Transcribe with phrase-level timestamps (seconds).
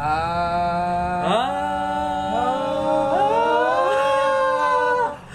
[0.00, 1.52] Ah.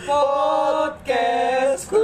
[0.09, 2.01] Podcastku.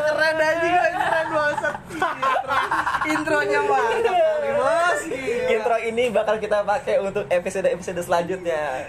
[0.00, 1.76] Keren aja keren banget.
[3.12, 5.00] Intronya mantap kali bos.
[5.52, 8.88] Intro ini bakal kita pakai untuk episode-episode selanjutnya.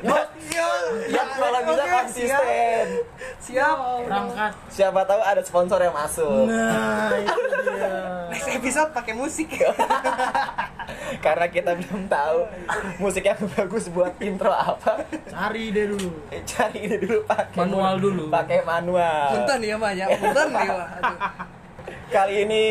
[0.56, 3.04] Ya, kalau bisa konsisten.
[3.44, 4.08] Siap.
[4.08, 4.56] Berangkat.
[4.72, 6.48] Siapa tahu ada sponsor yang masuk.
[6.48, 8.19] Nah, itu dia.
[8.40, 9.52] Next episode pakai musik.
[11.26, 12.48] Karena kita belum tahu
[13.04, 15.04] musik yang bagus buat intro apa.
[15.28, 16.24] Cari deh dulu.
[16.32, 18.32] Eh, Cari ini dulu pakai Manual dulu.
[18.32, 19.44] Pakai manual.
[19.44, 20.88] Punten ya banyak, punten nih wah.
[20.88, 21.20] Aduh.
[22.16, 22.64] Kali ini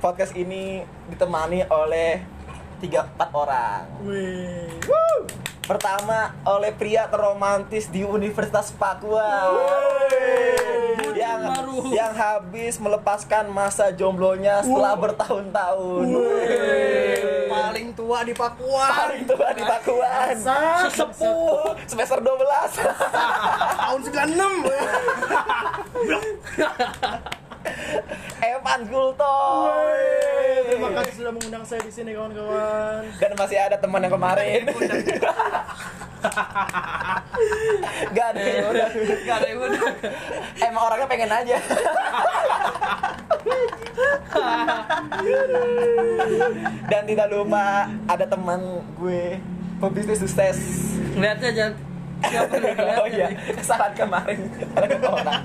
[0.00, 0.80] podcast ini
[1.12, 2.24] ditemani oleh
[2.80, 3.84] tiga empat orang.
[4.08, 4.72] Wih.
[5.68, 9.52] Pertama oleh pria terromantis di Universitas Papua.
[11.38, 11.76] Yang baru.
[11.94, 16.06] yang habis melepaskan masa jomblonya setelah bertahun-tahun.
[17.48, 18.86] Paling tua di Papua.
[18.90, 20.34] Paling tua di Pakuan.
[20.90, 21.76] Sesepuh.
[21.90, 22.28] Semester 12.
[23.86, 24.34] Tahun 96.
[28.38, 29.38] Evan Gulto.
[30.68, 33.02] Terima kasih sudah mengundang saya di sini kawan-kawan.
[33.18, 34.62] Dan masih ada teman yang kemarin.
[38.14, 38.88] Gak ada yang udah.
[39.24, 39.82] Gak ada yang udah.
[40.62, 41.56] Emang orangnya pengen aja.
[46.88, 48.60] Dan tidak lupa ada teman
[48.98, 49.38] gue
[49.78, 50.58] pebisnis sukses.
[51.14, 51.74] Lihatnya jangan
[52.18, 52.54] siapa
[53.02, 53.28] Oh iya,
[53.62, 55.44] saat kemarin ada orang.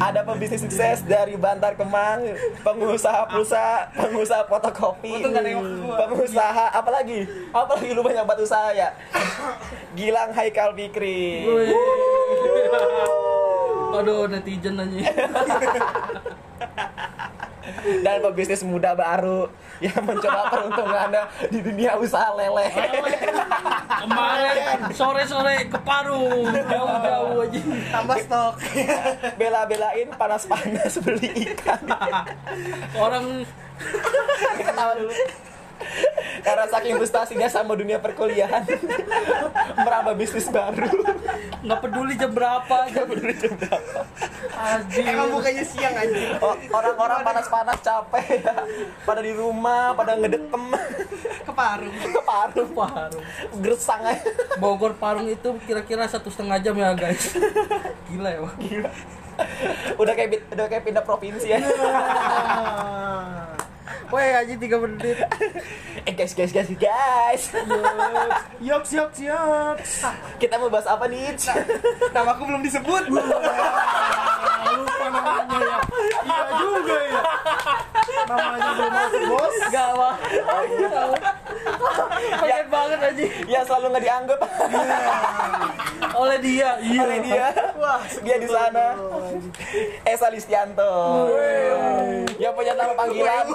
[0.00, 2.24] Ada pebisnis sukses dari Bantar Kemang,
[2.64, 5.22] pengusaha pulsa, pengusaha fotokopi,
[5.96, 8.94] pengusaha apalagi, apalagi lu banyak bantu saya.
[9.94, 11.46] Gilang Haikal Fikri.
[13.90, 15.02] Aduh netizen aja.
[18.00, 19.48] dan pebisnis muda baru
[19.80, 22.68] yang mencoba peruntungannya di dunia usaha lele.
[24.00, 26.48] Kemarin sore-sore ke Parung.
[26.52, 27.60] Jauh-jauh aja.
[27.92, 28.54] Tambah stok.
[29.40, 31.84] Bela-belain panas-panas beli ikan.
[32.96, 33.44] Orang
[34.60, 35.12] Ketawa dulu.
[36.40, 38.64] Karena saking frustasinya sama dunia perkuliahan
[39.76, 40.88] merambah bisnis baru.
[41.60, 44.00] nggak peduli jam berapa jam jam berapa.
[44.56, 45.04] Anjir.
[45.04, 46.40] Emang bukannya siang aja.
[46.72, 48.54] Orang-orang panas-panas capek ya.
[49.04, 50.72] Pada di rumah, pada ngedekem
[51.44, 51.92] Ke Parung.
[51.92, 53.24] ke paru, Parung.
[53.60, 54.24] gersang aja.
[54.60, 57.36] Bogor Parung itu kira-kira satu setengah jam ya guys.
[58.08, 58.40] Gila ya.
[58.44, 58.56] Bang.
[59.96, 61.58] Udah kayak udah kayak pindah provinsi ya.
[64.10, 65.18] Woi aja 3 menit.
[66.08, 67.52] Eh guys, guys, guys, guys.
[68.64, 69.76] Yok yok yok.
[70.40, 71.36] Kita mau bahas apa nih?
[72.16, 73.04] Namaku belum disebut.
[74.72, 75.78] Lupa namanya ya.
[76.20, 77.22] Iya juga ya.
[78.22, 79.54] Namanya belum masuk bos.
[79.68, 80.10] Gak apa.
[82.40, 83.24] Pengen banget aja.
[83.46, 84.38] Ya selalu nggak dianggap
[86.12, 86.70] Oleh dia.
[86.80, 87.00] Iya.
[87.00, 87.46] oleh dia.
[87.76, 88.86] Wah, dia di sana.
[90.04, 90.92] Esa Listianto.
[92.36, 93.46] Yang punya nama panggilan.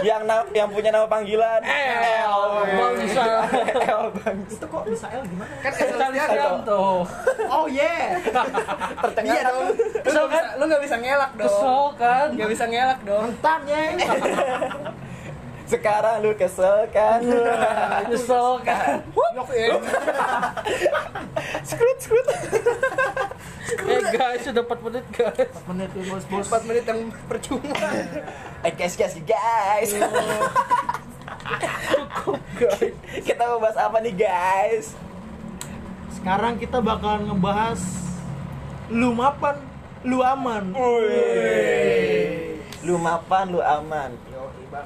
[0.00, 3.26] yang na- yang punya nama panggilan El bangsa.
[3.82, 4.38] El Bang.
[4.46, 5.54] Itu kok bisa El gimana?
[5.58, 5.72] Kan
[6.30, 6.58] dong.
[6.62, 6.98] tuh.
[7.44, 8.14] Oh yeah.
[8.96, 10.12] Tercengang Iya kan?
[10.12, 10.12] dong.
[10.12, 11.46] Lu nggak bisa, lu nggak bisa ngelak dong.
[11.46, 12.28] Kesel kan?
[12.34, 13.24] Gak bisa ngelak dong.
[13.30, 13.82] Entar ya.
[15.72, 17.20] Sekarang lu kesel kan?
[18.10, 19.00] Kesel kan?
[19.32, 19.80] Yok ya.
[21.64, 22.26] Skrut skrut.
[23.72, 25.48] Eh guys, sudah 4 menit guys.
[25.64, 26.46] 4 menit ya bos bos.
[26.52, 27.72] 4 menit yang percuma.
[28.68, 29.90] Eh guys guys guys.
[29.90, 30.12] guys.
[33.26, 34.94] Kita mau bahas apa nih guys?
[36.14, 37.80] Sekarang kita bakal ngebahas
[38.92, 39.56] lu mapan,
[40.04, 40.64] lu aman.
[40.72, 42.60] Wih.
[42.82, 44.10] Lu mapan, lu aman.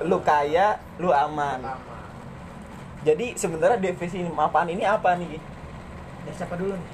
[0.02, 1.58] Lu kaya, lu aman.
[3.02, 5.38] Jadi sebenarnya definisi mapan ini apa nih?
[6.22, 6.90] Ya siapa dulu nih?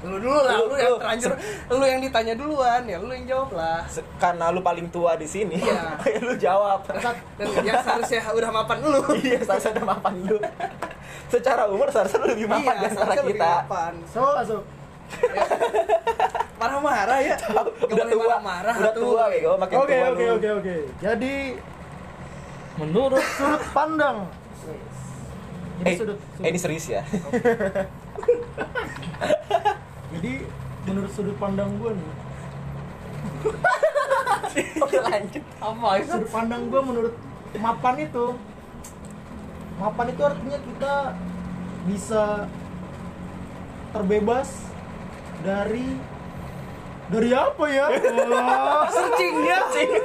[0.00, 1.32] Lu dulu lah, Lu- lu yang terlanjur,
[1.70, 3.84] lu yang ditanya duluan ya, lu yang jawab lah.
[3.84, 5.96] Se- Karena lu paling tua di sini, Iya.
[6.24, 6.88] lu jawab.
[7.36, 9.00] Dan yang seharusnya udah mapan lu.
[9.20, 10.36] Iya, seharusnya udah mapan lu.
[11.32, 13.48] Secara umur seharusnya lu lebih mapan Iya, lebih kita.
[13.60, 13.92] mapan.
[14.08, 14.62] So, masuk.
[16.60, 17.36] Marah-marah ya.
[17.40, 20.76] Nggak udah tua, marah-marah udah tua bego, makin Oke, tua oke, oke, oke.
[21.00, 21.34] Jadi
[22.80, 24.24] Menurut sudut pandang.
[25.80, 27.02] Jadi Eh, sudut, eh, ini serius ya?
[30.16, 30.32] Jadi
[30.88, 32.12] menurut sudut pandang gue nih,
[34.84, 35.44] Oke lanjut.
[35.60, 36.08] apa itu?
[36.08, 37.14] sudut pandang gue menurut
[37.56, 38.26] mapan itu,
[39.76, 40.94] mapan itu artinya kita
[41.88, 42.24] bisa
[43.92, 44.48] terbebas
[45.40, 46.09] dari
[47.10, 47.86] Dari apa ya?
[48.30, 48.86] Wah.
[48.86, 49.58] Searching dia,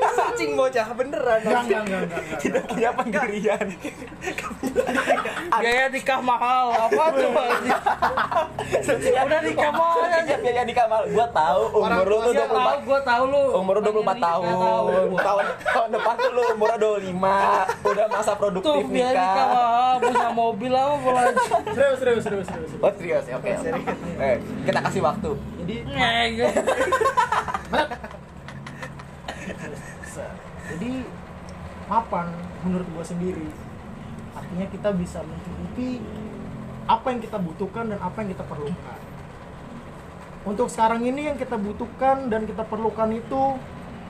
[0.09, 1.39] searching bocah beneran.
[1.39, 2.21] Enggak, enggak, enggak, enggak.
[2.41, 3.65] Tidak punya pendirian.
[5.55, 7.43] Biaya nikah mahal apa coba?
[9.21, 10.25] Udah nikah mahal aja.
[10.25, 11.03] Ya, biaya nikah mahal.
[11.07, 13.43] Gua tahu umur lu tuh Gua tahu, 24 gua tahu lu.
[13.55, 14.45] umur lu 24 Nikah tahun.
[15.15, 17.85] Tahun tahun depan tuh lu umurnya 25.
[17.85, 19.47] Udah masa Tuh produktif biaya nikah nikah.
[19.47, 21.33] mahal, punya mobil apa boleh.
[21.69, 22.71] Serius, serius, serius, serius.
[22.81, 23.49] Oh serius ya, oke.
[23.51, 23.71] oke.
[24.17, 24.35] Eh,
[24.65, 25.31] kita kasih waktu.
[25.65, 26.47] Jadi Ngege.
[30.65, 30.91] jadi
[31.85, 32.27] mapan
[32.61, 33.45] menurut gua sendiri
[34.31, 36.01] artinya kita bisa mencukupi
[36.85, 38.99] apa yang kita butuhkan dan apa yang kita perlukan
[40.43, 43.41] untuk sekarang ini yang kita butuhkan dan kita perlukan itu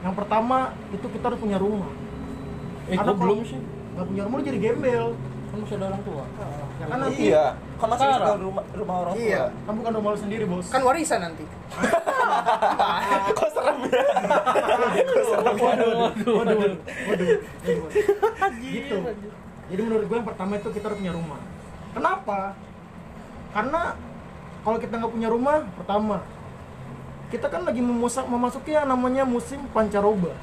[0.02, 0.58] yang pertama
[0.90, 1.92] itu kita harus punya rumah
[2.86, 3.58] Eh, Karena gua belum sih.
[3.94, 5.06] nggak punya rumah jadi gembel
[5.46, 6.24] Kan masih ada orang tua.
[6.76, 7.46] ya kan nanti Iya.
[7.76, 9.26] Kan masih tinggal rumah rumah orang tua.
[9.28, 9.44] Iya.
[9.52, 11.44] kan bukan rumah lu sendiri bos Kan warisan nanti.
[13.38, 14.02] Kok serem ya?
[15.56, 16.78] waduh waduh waduh waduh,
[17.10, 17.38] waduh.
[18.64, 18.98] gitu
[19.66, 21.40] jadi menurut gue yang pertama itu kita harus punya rumah
[21.96, 22.40] kenapa
[23.56, 23.82] karena
[24.62, 26.18] kalau kita nggak punya rumah pertama
[27.34, 30.34] kita kan lagi memasuki yang namanya musim pancaroba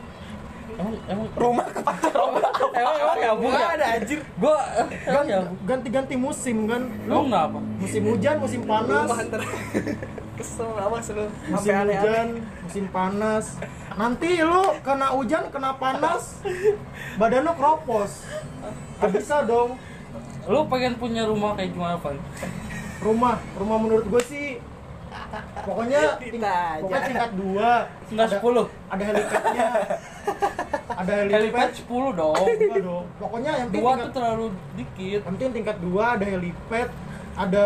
[0.73, 2.41] Emang emang Rumah ke Pancaroba.
[2.75, 3.69] emang emang ya bu Gua ya?
[3.73, 4.19] ada anjir.
[4.35, 4.57] Gua
[5.03, 5.55] emang ya Bu?
[5.65, 7.59] ganti-ganti musim kan Lu kenapa?
[7.77, 9.19] musim hujan musim panas Rumah.
[10.33, 11.27] Kesel awas lu.
[11.47, 12.29] musim hujan
[12.63, 13.45] musim panas
[13.93, 16.41] nanti lu kena hujan kena panas
[17.15, 18.25] badan lu kropos
[18.97, 19.77] Gak bisa dong
[20.43, 22.19] Lu pengen punya rumah kayak gimana, Pak?
[22.99, 24.22] rumah rumah menurut gue
[25.58, 26.00] pokoknya
[26.79, 27.70] pokoknya tingkat dua
[28.12, 28.67] Ada- 10.
[28.88, 29.67] ada helipadnya
[30.93, 32.34] ada Helipad helipad 10 dong.
[32.37, 35.19] enggak dong pokoknya yang Dua tingkat, tuh terlalu dikit.
[35.19, 36.88] yang penting tingkat dua ada helipad
[37.32, 37.64] ada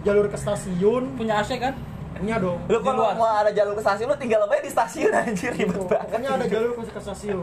[0.00, 1.74] jalur ke stasiun Punya AC kan?
[2.14, 3.14] punya dong Lu kalau luar.
[3.14, 5.84] mau ada jalur ke stasiun lu tinggal apa di stasiun anjir ribet Gitu.
[5.84, 6.08] banget.
[6.08, 7.38] pokoknya ada jalur ke ke stasiun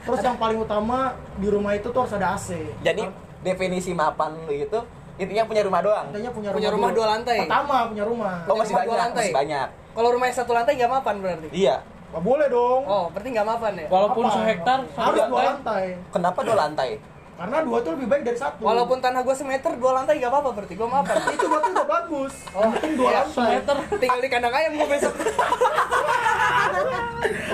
[0.00, 0.98] terus yang paling utama
[1.34, 2.48] di rumah itu tuh harus ada AC
[2.78, 3.02] Jadi
[3.40, 4.80] definisi mapan lu itu
[5.18, 6.06] intinya punya rumah doang.
[6.08, 7.38] Intinya punya, Punya rumah dua lantai.
[7.42, 9.18] pertama punya rumah Oh masih rumah dua banyak, lantai.
[9.20, 9.68] masih banyak.
[9.90, 11.48] Kalau rumahnya satu lantai nggak mapan berarti.
[11.50, 11.76] Iya.
[12.08, 13.86] Nggak boleh dong Oh, berarti nggak mapan ya?
[13.88, 15.84] Walaupun sehektar satu harus dua lantai.
[16.08, 16.90] Kenapa dua lantai?
[17.38, 20.50] karena dua tuh lebih baik dari satu Walaupun tanah gua semeter, dua lantai nggak apa-apa
[20.58, 21.22] berarti gua mapan.
[21.38, 23.76] itu berarti udah bagus Oh, penting dua iya, lantai Semeter.
[23.94, 25.14] Tinggal di kandang ayam gua besok.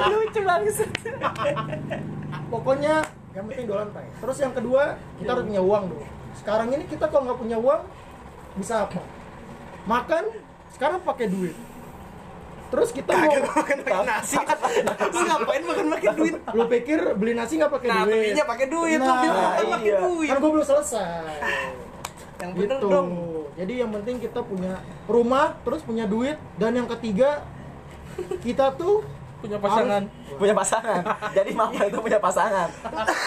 [0.05, 0.77] Lucu banget.
[2.47, 2.95] pokoknya
[3.35, 4.83] yang penting dua lantai terus yang kedua
[5.19, 6.03] kita harus punya uang dong
[6.37, 7.83] sekarang ini kita kalau nggak punya uang
[8.55, 9.01] bisa apa
[9.85, 10.25] makan
[10.71, 11.57] sekarang pakai duit
[12.65, 14.35] terus kita mau Makan pakai nasi.
[15.15, 16.35] Lu ngapain makan pakai duit?
[16.51, 19.65] lu pikir beli nasi nggak pakai Nah, duit belinya pakai duit, lu Nah, bilang makan
[19.71, 19.99] pakai iya.
[20.01, 20.29] duit.
[20.29, 21.07] kan gue belum selesai
[22.35, 23.09] Yang bener gitu dong.
[23.55, 24.73] jadi yang penting kita punya
[25.07, 27.47] rumah terus punya duit dan yang ketiga
[28.41, 29.07] kita tuh
[29.45, 30.03] Punya pasangan.
[30.41, 31.03] Punya pasangan.
[31.37, 32.69] Jadi mapan itu punya pasangan.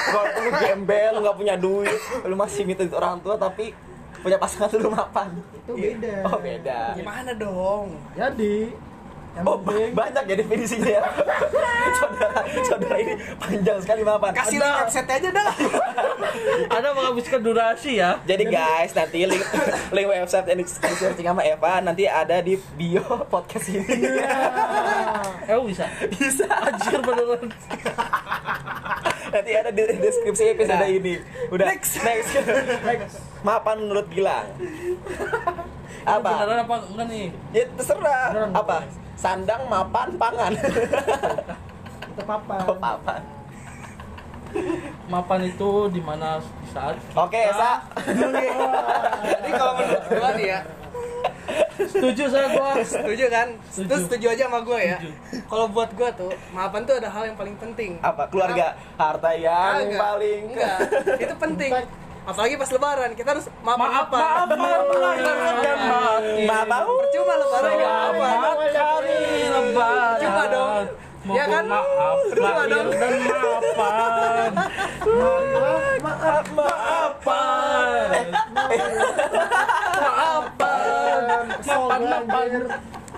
[0.09, 3.69] Walaupun lu gembel, lu nggak punya duit, lu masih minta duit orang tua tapi
[4.17, 5.29] punya pasangan tuh lu mapan.
[5.53, 6.97] itu beda Oh beda.
[6.97, 7.93] Gimana dong?
[8.17, 8.73] jadi
[9.45, 9.57] Oh
[9.93, 11.03] banyak ya definisinya ya.
[11.99, 14.31] saudara, saudara ini panjang sekali mapan.
[14.33, 15.51] Kasih link website aja dah.
[16.77, 18.17] Ada menghabiskan durasi ya.
[18.25, 19.43] Jadi guys, nanti link
[19.95, 23.85] link website yang searching sama Eva nanti ada di bio podcast ini.
[25.45, 25.85] Eh bisa.
[26.13, 26.45] Bisa.
[26.47, 27.49] Anjir beneran.
[29.27, 30.89] Nanti ada di deskripsi episode Udah.
[30.89, 31.13] ini.
[31.49, 31.65] Udah.
[31.67, 31.99] Next.
[32.01, 32.31] Next.
[33.41, 34.47] Mapan menurut Gilang.
[36.03, 36.29] Apa?
[36.39, 37.27] Beneran apa enggak nih?
[37.51, 38.25] Ya terserah.
[38.31, 38.77] Beneran, Apa?
[39.17, 40.53] Sandang, mapan, pangan.
[40.55, 43.21] kita papan Oh, papan.
[45.07, 47.71] Mapan itu di mana di saat kita Oke, Sa.
[49.21, 50.59] Jadi kalau menurut gua nih ya,
[51.77, 52.71] Setuju saya gua.
[52.81, 53.47] setuju kan?
[53.69, 53.87] Setuju.
[53.87, 54.97] Terus setuju aja sama gua ya.
[55.45, 58.01] Kalau buat gua tuh, maafan tuh ada hal yang paling penting.
[58.01, 58.27] Apa?
[58.27, 58.73] Keluarga.
[58.95, 59.99] Harta yang Kagak.
[59.99, 60.77] paling enggak.
[61.17, 61.71] Itu penting.
[62.27, 64.91] Apalagi pas lebaran, kita harus maaf Maaf, dan mati.
[66.43, 66.91] Maaf, tahu.
[66.99, 68.35] Percuma lebaran enggak maafan.
[68.35, 69.15] Selamat hari
[69.47, 70.11] lebaran.
[70.11, 70.85] Percuma dong.
[71.27, 71.63] Ya kan?
[71.67, 72.87] maaf Percuma dong.
[72.91, 74.51] dan maafan.
[75.07, 78.25] marilah maaf Maafan.
[79.97, 80.66] Maafan.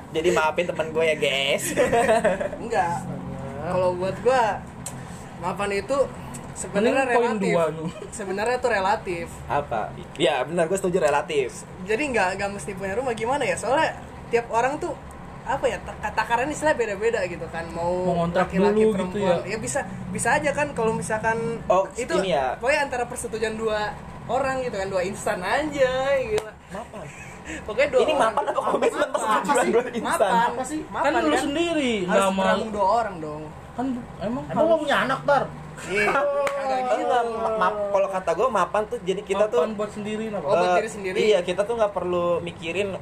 [0.10, 1.64] Jadi maafin temen gue ya, guys.
[2.58, 2.98] Enggak.
[3.60, 4.58] Kalau buat gua
[5.40, 5.98] maafan itu
[6.54, 7.56] sebenarnya relatif.
[8.10, 9.26] Sebenarnya itu relatif.
[9.46, 9.94] Apa?
[10.18, 11.64] Ya, benar gue setuju relatif.
[11.84, 13.56] Jadi nggak nggak mesti punya rumah gimana ya?
[13.56, 13.96] Soalnya
[14.28, 14.92] tiap orang tuh
[15.42, 19.38] apa ya tak- takaran istilah beda-beda gitu kan mau Mau ngontrak laki-laki dulu gitu perempuan
[19.50, 19.58] ya?
[19.58, 19.80] bisa
[20.14, 22.54] bisa aja kan kalau misalkan Oh, itu ini ya.
[22.62, 23.98] pokoknya antara persetujuan dua
[24.30, 25.90] orang gitu kan dua instan aja
[26.70, 27.06] Mapan.
[27.62, 28.22] Pokoknya dua Ini orang.
[28.26, 29.12] mapan apa komitmen Mapan.
[29.12, 30.04] persetujuan dua insan?
[30.04, 30.80] mapan Apa sih?
[30.88, 33.86] mapan kan lu sendiri harus nggak mau berambung dua orang dong kan
[34.20, 35.44] emang Emang lo punya anak, Tar?
[35.82, 37.06] iya kagak gitu
[37.90, 40.76] kalau kata gue mapan tuh jadi kita tuh Mapan buat sendiri apa Oh, buat eh,
[40.78, 41.18] diri sendiri.
[41.18, 43.00] Iya, kita tuh nggak perlu mikirin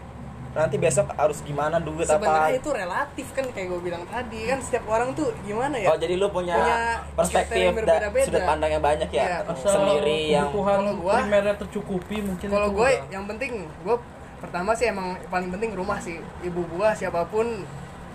[0.49, 2.57] nanti besok harus gimana duit sebenarnya apa.
[2.57, 6.13] itu relatif kan kayak gue bilang tadi kan setiap orang tuh gimana ya Oh, jadi
[6.15, 6.77] lu punya, Punya
[7.13, 11.55] perspektif yang dan sudut pandang yang banyak ya, Asal sendiri yang kebutuhan Kalau gua- primernya
[11.55, 13.97] tercukupi mungkin kalau gue yang penting gue
[14.37, 17.65] pertama sih emang paling penting rumah sih ibu gua siapa pun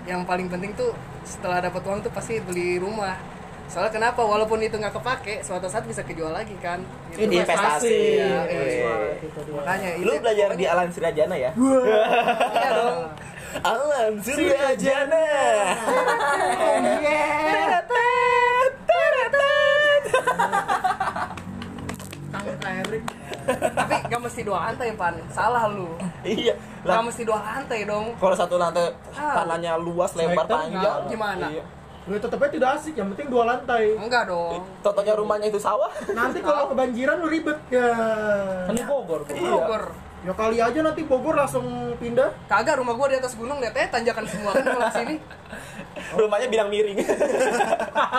[0.03, 0.91] yang paling penting tuh
[1.23, 3.15] setelah dapat uang tuh pasti beli rumah
[3.67, 6.79] soalnya kenapa walaupun itu nggak kepake suatu saat bisa kejual lagi kan
[7.13, 7.29] Gitu.
[7.29, 8.17] investasi.
[8.17, 9.21] Iya, Wih.
[9.21, 9.53] Itu dia.
[9.53, 11.53] makanya itu Lu belajar di Alan Sirajana ya?
[12.57, 13.05] iya dong
[13.61, 15.25] Alan Sirajana.
[23.65, 25.89] tapi nggak mesti dua lantai pan salah lu
[26.23, 26.55] Iya.
[26.83, 29.35] nggak Lah, mesti dua lantai dong kalau satu lantai Ah.
[29.39, 30.73] tanahnya luas, lebar, Meter panjang.
[30.75, 31.47] nggak, gimana?
[31.49, 31.65] Iya.
[32.03, 33.95] Lu tetepnya tidak asik, yang penting dua lantai.
[33.95, 35.87] enggak dong Totonya rumahnya itu sawah.
[36.09, 37.95] Nanti kalau kebanjiran lu ribet ya.
[38.67, 39.39] kan di Bogor Bogor.
[39.39, 39.85] Bogor
[40.23, 41.67] Ya kali aja nanti Bogor langsung
[41.97, 42.31] pindah.
[42.47, 45.15] kagak rumah gua di atas gunung lihatnya tanjakan semua kan kalau sini
[46.15, 46.99] Rumahnya bilang miring.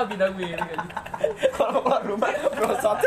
[0.05, 0.83] bidang miring
[1.55, 2.97] kalau keluar rumah merosot.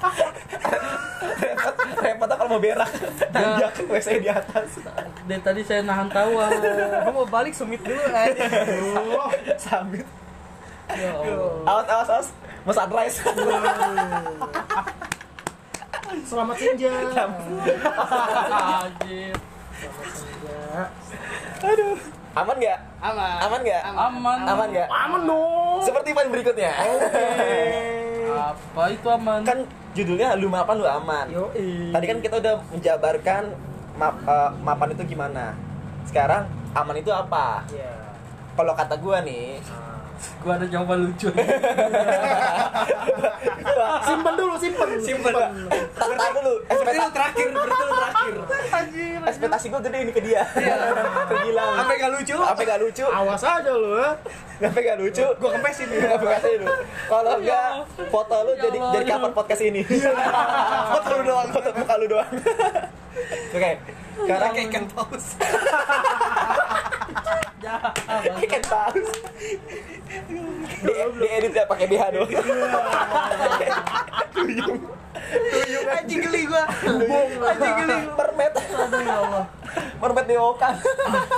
[0.00, 2.88] Repot, repotnya kalau mau berak
[3.28, 4.80] tanjak WC di atas.
[5.28, 6.48] dari tadi saya nahan tawa
[7.04, 8.44] gua mau balik sumit dulu aja
[9.12, 10.02] Oh, Sambil
[10.90, 12.28] ya Allah awas awas awas
[12.60, 13.22] mau sunrise.
[16.26, 16.90] selamat senja.
[18.82, 19.34] Anjir.
[20.10, 20.60] senja.
[21.62, 21.96] Aduh.
[22.30, 22.78] Aman nggak?
[23.00, 23.82] aman Aman nggak?
[23.86, 24.38] Aman.
[24.46, 24.88] Aman nggak?
[24.90, 25.78] Aman dong.
[25.82, 26.70] Seperti poin berikutnya.
[28.30, 29.58] apa itu aman kan
[29.94, 31.26] judulnya lu mapan lu aman.
[31.30, 31.50] Yo,
[31.90, 33.42] Tadi kan kita udah menjabarkan
[33.98, 35.54] map, eh, mapan itu gimana.
[36.06, 37.66] Sekarang aman itu apa?
[37.70, 38.14] Iya.
[38.54, 39.58] Kalau kata gua nih,
[40.40, 41.28] gua ada jawaban lucu
[44.00, 44.88] Simpen dulu, simpen.
[45.00, 45.32] simpen.
[45.32, 45.68] Tak dulu.
[46.10, 48.34] berarti lu Ekspektasi, terakhir berarti lu terakhir
[49.20, 50.42] ekspektasi gua gede ini ke dia.
[51.30, 51.70] Tergilang.
[51.80, 53.04] sampai gak lucu Sampai gak lucu.
[53.06, 54.10] Awas aja lu ya.
[54.60, 55.24] Sampai gak lucu.
[55.40, 56.66] gua kempesin Gak bekasih lu.
[57.08, 57.70] Kalau Ya enggak
[58.08, 59.80] foto lu Ya jadi jadi ya cover podcast ini.
[60.92, 62.30] foto lu doang Foto muka lu doang.
[63.50, 63.70] Oke.
[64.20, 65.26] Sekarang kayak ikan paus
[68.40, 69.08] ikan paus.
[70.80, 72.30] Di, di edit ya pakai BH doang.
[74.34, 74.78] Tuyung.
[75.30, 77.98] Tuyung anjing geli gua Anjing geli.
[78.18, 78.52] Permet.
[79.04, 79.44] ya Allah
[80.00, 80.74] Permet di okan.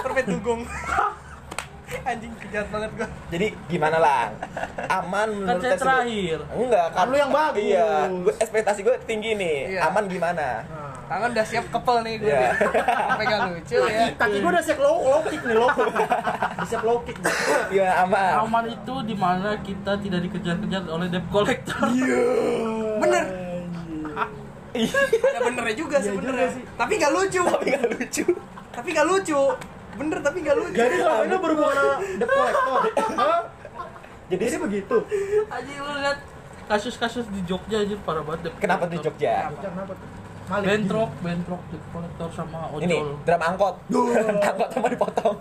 [0.05, 0.63] permet dugong
[2.03, 4.33] anjing kejar banget gua Jadi gimana lah?
[4.89, 7.61] Aman kan saya terakhir Enggak, kan Lu yang bagus.
[7.63, 9.77] Iya, gua, ekspektasi gue tinggi nih.
[9.77, 9.93] Iya.
[9.93, 10.65] Aman gimana?
[11.13, 12.49] Tangan udah siap kepel nih gue Iya.
[13.05, 16.09] sampai gak lucu ya Kaki gua udah siap low, low kick nih, low kick.
[16.65, 17.17] Siap low kick.
[17.69, 18.33] Gimana aman?
[18.43, 21.85] aman itu di mana kita tidak dikejar-kejar oleh debt collector
[22.99, 23.25] bener
[24.73, 28.25] ada benernya juga sebenernya tapi gak lucu Tapi gak lucu.
[28.73, 29.41] tapi gak lucu
[29.93, 31.77] bener tapi gak lucu Jadi selama ini berhubungan
[32.17, 32.79] debt collector.
[33.13, 33.41] Hah?
[34.27, 34.97] Jadi Jadi begitu.
[35.47, 36.19] aja lu lihat
[36.65, 38.97] kasus-kasus di Jogja aja parah banget debt kenapa di.
[38.97, 39.53] Jogja?
[39.53, 40.09] Kenapa tuh?
[40.53, 40.69] Maling.
[40.69, 42.85] bentrok bentrok debt collector sama ojol.
[42.85, 43.75] Ini drum angkot.
[44.53, 45.37] angkot sama dipotong.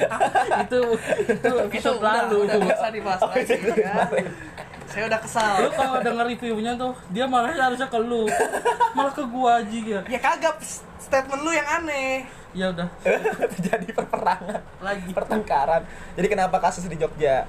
[0.64, 0.80] itu
[1.28, 4.08] itu itu udah, lalu udah usah dibahas Oh, lagi itu ya.
[4.88, 5.52] saya udah kesal.
[5.60, 6.96] Lu kalau denger reviewnya tuh?
[7.12, 8.24] Dia marahnya harusnya ke lu.
[8.96, 10.00] Malah ke gua aja ya.
[10.08, 10.56] Ya kagak
[10.96, 12.24] statement lu yang aneh.
[12.56, 12.88] Ya udah.
[13.60, 15.12] Terjadi perperangan, lagi.
[15.12, 15.84] Pertengkaran.
[16.16, 17.44] Jadi kenapa kasus di Jogja?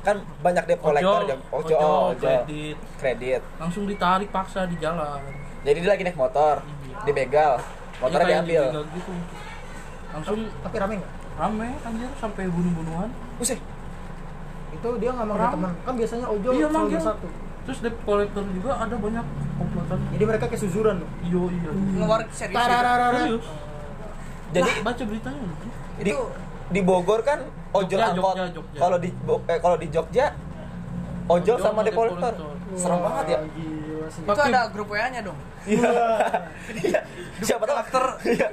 [0.00, 1.38] Kan banyak debt collector, ojol.
[1.52, 2.76] Ojol, ojol, ojol, kredit.
[2.96, 3.42] Kredit.
[3.60, 5.20] langsung ditarik paksa di jalan
[5.62, 6.98] Jadi dia lagi naik motor, Iya.
[7.04, 7.52] dibegal,
[7.98, 8.62] motornya Ya, diambil.
[8.90, 9.12] gitu
[10.12, 11.12] langsung Tapi rame nggak?
[11.32, 13.56] rame anjir sampai bunuh-bunuhan Buset,
[14.70, 15.54] Itu dia nggak manggil Orang.
[15.54, 15.72] teman.
[15.80, 17.00] Kan biasanya ojol Iya, manggil.
[17.00, 17.28] satu.
[17.62, 19.22] terus debt collector juga ada banyak
[19.54, 21.10] komplotan Jadi mereka kayak suzuran loh.
[21.22, 23.14] iya iya ngeluar serius gitu.
[23.14, 23.46] Serius
[24.52, 25.40] jadi baca beritanya
[25.96, 26.18] di, itu
[26.68, 27.38] di Bogor kan
[27.72, 28.34] ojol Jogja, angkot.
[28.74, 29.08] Kalau di
[29.46, 30.26] eh, kalau di Jogja
[31.24, 32.32] ojol Ojol sama sama debt collector.
[32.74, 33.38] Serem banget ya.
[34.12, 34.22] Sih.
[34.22, 35.90] itu ada grup wa nya dong Iya.
[36.74, 37.00] Iya.
[37.38, 38.04] Siapa tahu karakter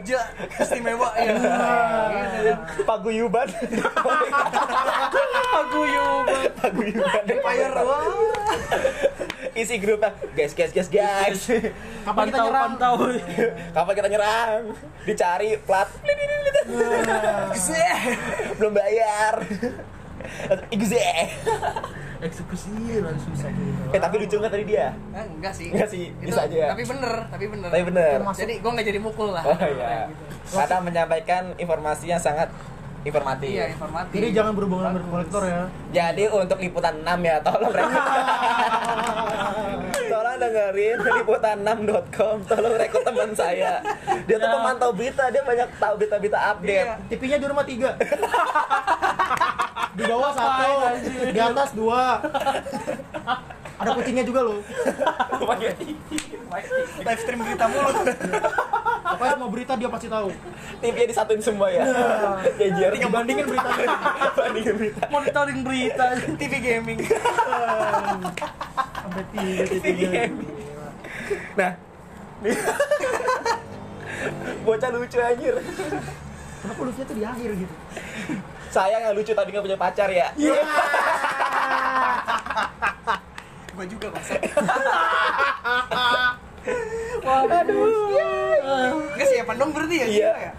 [0.05, 0.21] ja
[0.61, 1.33] istimewa ya
[2.85, 3.49] paguyuban.
[5.49, 7.23] paguyuban paguyuban.
[7.41, 8.05] fire wah
[9.57, 11.41] Isi grupnya, guys, guys, guys, guys.
[12.07, 12.63] Kapan kita pantau nyerang?
[12.77, 12.93] pantau
[13.75, 14.61] Kapan kita nyerang?
[15.03, 15.89] Dicari plat.
[18.55, 19.43] Belum bayar.
[20.71, 21.09] Igze.
[22.19, 23.31] Eksekusi langsung
[23.89, 24.91] Eh tapi lucu nggak tadi dia?
[25.11, 26.67] Eh, enggak sih Enggak sih, Itu- bisa aja ya.
[26.69, 28.17] tapi bener tapi bener Tapi bener.
[28.33, 30.07] Jadi gue nggak jadi mukul lah Oh iya.
[30.45, 32.51] Karena menyampaikan informasi yang sangat
[33.07, 33.47] informatif.
[33.47, 35.61] iya informatif Jadi jangan berhubungan dengan kolektor ya.
[35.89, 37.71] Jadi untuk liputan 6 ya, tolong
[40.11, 43.73] tolong dengerin liputan6.com, tolong rekrut teman saya.
[44.25, 44.55] Dia tuh Ya.
[44.55, 46.87] pemantau berita, dia banyak tahu berita-berita update.
[46.89, 46.95] Iya.
[47.07, 47.89] TV-nya di rumah tiga.
[49.97, 50.71] di bawah satu,
[51.29, 52.03] di atas dua.
[53.79, 54.59] Ada kucingnya juga loh.
[55.39, 55.95] Pakai TV.
[57.00, 57.91] live stream berita mulu
[59.09, 60.29] Pokoknya semua berita dia pasti tahu.
[60.83, 61.88] TV-nya disatuin semua ya.
[62.59, 62.91] Jejer.
[62.93, 63.88] Tinggal bandingin beritanya.
[64.36, 65.01] bandingin berita.
[65.07, 66.05] monitoring berita
[66.36, 67.00] TV gaming
[69.00, 70.24] Sampai tiga tiga.
[71.55, 71.71] Nah.
[74.67, 75.55] Bocah lucu anjir.
[76.59, 77.75] Kenapa lucunya tuh di akhir gitu?
[78.69, 80.27] Saya nggak lucu tadi nggak punya pacar ya.
[83.79, 84.36] Gue juga masa
[89.09, 90.31] Enggak sih Evan dong berarti ya Iya.
[90.38, 90.51] ya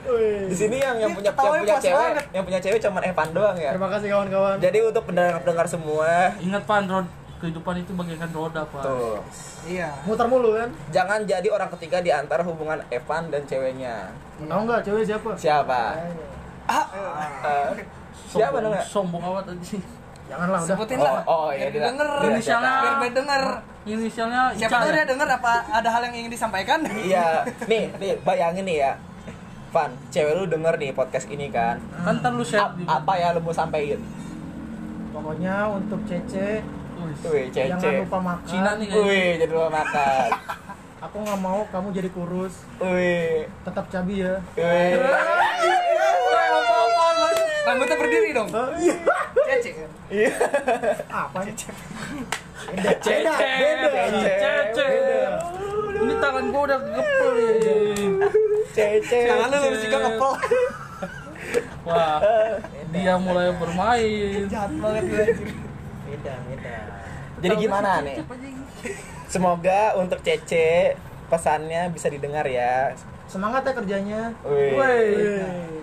[0.48, 2.24] Di sini yang yang punya yang punya cewek, banget.
[2.32, 3.70] yang punya cewek cuma Evan doang ya.
[3.70, 4.56] Terima kasih kawan-kawan.
[4.58, 9.16] Jadi untuk pendengar-pendengar semua, ingat pan rod kehidupan itu bagaikan roda pak tuh.
[9.64, 10.68] iya Muter mulu kan?
[10.90, 14.12] Jangan jadi orang ketiga di antara hubungan Evan dan ceweknya.
[14.38, 15.30] Tahu nggak cewek siapa?
[15.34, 15.80] Siapa?
[16.66, 16.86] ah
[17.42, 17.84] Eh,
[18.26, 18.82] siapa dong ya?
[18.82, 19.76] sombong amat aja
[20.30, 20.68] Janganlah udah.
[20.68, 23.42] sebutin Oh, lah oh, iya, biar dia- denger dia- Inisialnya biar biar denger
[23.80, 24.94] inisialnya siapa tahu ya?
[24.94, 27.26] dia denger apa ada hal yang ingin disampaikan Iya,
[27.70, 28.92] nih, nih bayangin nih ya.
[29.70, 31.78] Van, cewek lu denger nih podcast ini kan.
[31.96, 33.98] kan ntar lu share apa ya lu mau sampein?
[35.10, 36.62] Pokoknya untuk Cece
[36.96, 37.98] Wih, Wih, jangan cece.
[38.00, 38.44] lupa makan.
[38.44, 40.28] Cina nih Wih, jadi lu makan.
[41.08, 42.60] Aku nggak mau kamu jadi kurus.
[42.76, 43.48] Wih.
[43.64, 44.36] Tetap cabi ya.
[44.52, 45.00] Wih.
[47.62, 48.48] rambutnya berdiri dong
[49.52, 50.32] cece kan Iya.
[51.06, 51.54] Apa nih?
[52.70, 52.90] Beda.
[52.98, 54.02] Cece, Beda.
[54.20, 54.86] Cece.
[56.00, 57.52] Ini tangan gua udah gepel ya.
[58.70, 59.20] Cece.
[59.26, 60.32] tangan lu harus juga ngepel
[61.80, 62.20] Wah,
[62.88, 64.46] dia mulai bermain.
[64.46, 65.48] jahat banget gue anjir
[66.06, 66.76] Beda, beda.
[67.40, 68.16] Jadi gimana nih?
[69.26, 70.94] Semoga untuk Cece
[71.26, 72.94] pesannya bisa didengar ya.
[73.26, 74.22] Semangat ya kerjanya.
[74.42, 74.82] Lu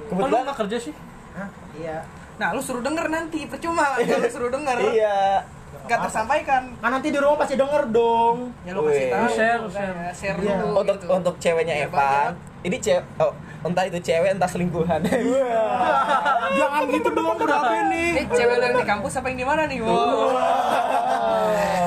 [0.07, 0.93] Kebetulan nggak kerja sih?
[1.33, 1.49] Hah?
[1.73, 1.97] Iya.
[2.37, 5.41] Nah lu suruh denger nanti percuma kalau lu suruh denger Iya.
[5.83, 8.51] nggak tersampaikan Kan nanti di rumah pasti denger dong.
[8.61, 10.11] ya lu kasih tahu Share, makanya.
[10.11, 10.55] share Iya.
[10.59, 11.05] dulu Untuk gitu.
[11.09, 12.31] untuk ceweknya Biar Evan.
[12.65, 13.33] Ini cewek oh,
[13.65, 15.01] entah itu cewek entah selingkuhan.
[16.57, 18.17] Jangan gitu dong, kenapa ini?
[18.17, 20.31] ini cewek yang di kampus apa yang di mana nih wow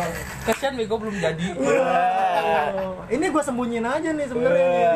[0.40, 1.52] Kasihan bego belum jadi.
[1.52, 4.66] Oh, ini gue sembunyiin aja nih sebenarnya.
[4.72, 4.88] nih.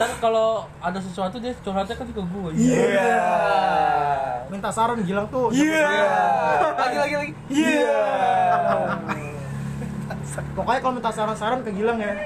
[0.00, 2.50] Kan kalau ada sesuatu dia curhatnya kan ke gua.
[2.56, 3.20] Iya.
[4.48, 5.52] Minta saran Gilang tuh.
[5.52, 5.92] Iya.
[6.72, 8.00] lagi lagi lagi Iya.
[10.56, 12.16] Pokoknya kalau minta saran-saran ke Gilang ya.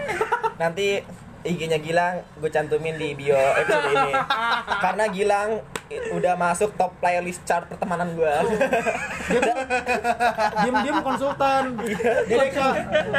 [0.54, 1.02] Nanti
[1.46, 4.12] IG-nya Gilang gue cantumin di bio episode ini.
[4.84, 5.50] Karena Gilang
[5.86, 8.34] udah masuk top playlist chart pertemanan gue.
[9.30, 9.40] Dia
[10.66, 11.78] diem-diem konsultan.
[12.26, 12.66] Dia bisa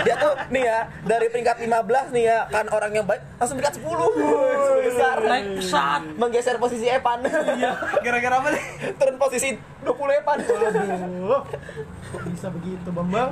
[0.04, 3.76] Dia tuh nih ya dari peringkat 15 nih ya kan orang yang baik langsung peringkat
[3.80, 3.88] 10.
[3.88, 5.16] 10 besar.
[5.24, 6.02] Naik pesat.
[6.20, 7.20] Menggeser posisi Evan.
[8.04, 8.64] gara-gara apa nih
[9.00, 9.56] Turun posisi
[9.88, 10.38] 20 Evan.
[10.44, 11.42] Aduh.
[12.08, 13.32] Kok bisa begitu, Bambang?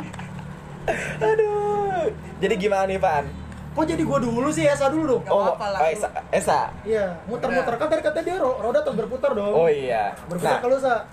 [1.19, 2.12] Aduh.
[2.39, 3.44] Jadi gimana nih, Van?
[3.75, 5.21] Kok jadi gua dulu sih, Esa dulu dong.
[5.21, 5.79] Gak apa-apa lah.
[5.83, 6.59] oh, Esa, Esa.
[6.81, 9.51] Iya, muter-muter kan tadi kata dia ro- roda terus berputar dong.
[9.51, 10.15] Oh iya.
[10.25, 11.03] Berputar Nah, kalau Sa.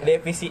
[0.00, 0.48] definisi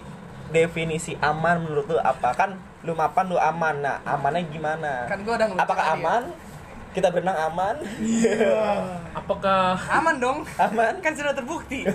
[0.48, 2.30] definisi aman menurut lu apa?
[2.32, 2.54] Kan
[2.86, 3.82] lu mapan lu aman.
[3.82, 5.10] Nah, amannya gimana?
[5.10, 6.02] kan gua udah Apakah tadi ya.
[6.92, 7.76] Kita berenang aman?
[9.12, 11.00] Apakah aman dong Aman?
[11.00, 11.88] kan sudah terbukti